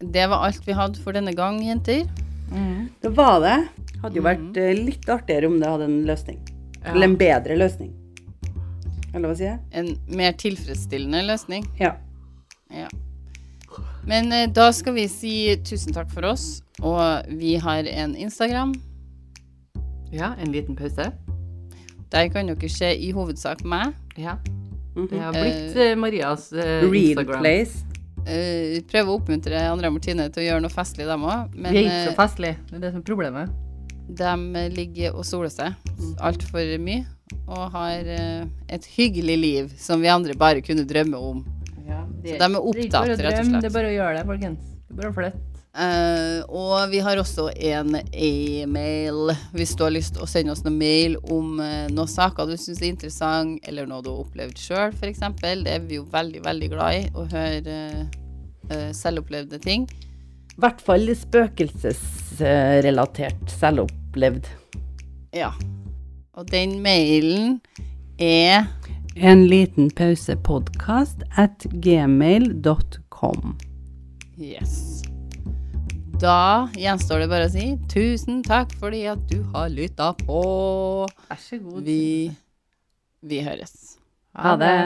[0.00, 2.04] det var alt vi hadde for denne gang, jenter.
[2.52, 2.88] Mm.
[3.02, 3.68] Det var det.
[4.02, 4.30] Hadde jo Mhm.
[4.30, 4.84] vært mm.
[4.84, 6.38] litt artigere om det hadde en løsning.
[6.84, 6.92] Ja.
[6.92, 7.92] Eller en bedre løsning.
[9.14, 9.60] Eller hva sier jeg?
[9.72, 11.64] En mer tilfredsstillende løsning.
[11.80, 11.94] Ja.
[12.70, 12.86] Ja.
[14.06, 18.74] Men eh, da skal vi si tusen takk for oss, og vi har en Instagram.
[20.12, 21.12] ja, en liten pause.
[22.12, 23.94] Der kan dere se i hovedsak meg.
[24.16, 24.36] Ja.
[24.96, 25.08] Mhm.
[25.12, 27.40] Det har blitt uh, Marias uh, Real Instagram.
[27.44, 27.84] place.
[28.26, 31.52] Uh, prøve å oppmuntre Andrea Martine til å gjøre noe festlig, dem òg.
[31.54, 32.56] Men Vi er ikke så eh, festlige.
[32.70, 33.52] Det er det som er problemet.
[34.06, 34.32] de
[34.70, 35.74] ligger og soler seg
[36.22, 37.04] altfor mye.
[37.46, 41.44] Og har eh, et hyggelig liv som vi andre bare kunne drømme om.
[41.86, 43.62] Ja, Så de er opptatt, rett og slett.
[43.62, 44.58] Det er bare å gjøre det, folkens.
[44.86, 45.45] Det er bare å flytte.
[45.76, 50.62] Eh, og vi har også en e-mail hvis du har lyst til å sende oss
[50.64, 54.58] noen mail om uh, noen saker du syns er interessant, eller noe du har opplevd
[54.60, 55.20] sjøl, f.eks.
[55.42, 57.76] Det er vi jo veldig, veldig glad i, å høre
[58.72, 59.82] uh, selvopplevde ting.
[60.56, 64.44] I hvert fall spøkelsesrelatert selvopplevd.
[65.36, 65.52] Ja.
[66.36, 67.60] Og den mailen
[68.16, 68.64] er
[69.16, 73.56] En liten pause podkast at gmail.com.
[74.36, 74.95] Yes.
[76.16, 80.38] Da gjenstår det bare å si tusen takk fordi at du har lytta på.
[81.28, 81.82] Vær så god.
[81.84, 82.30] Vi,
[83.20, 83.98] vi høres.
[84.32, 84.76] Ha det.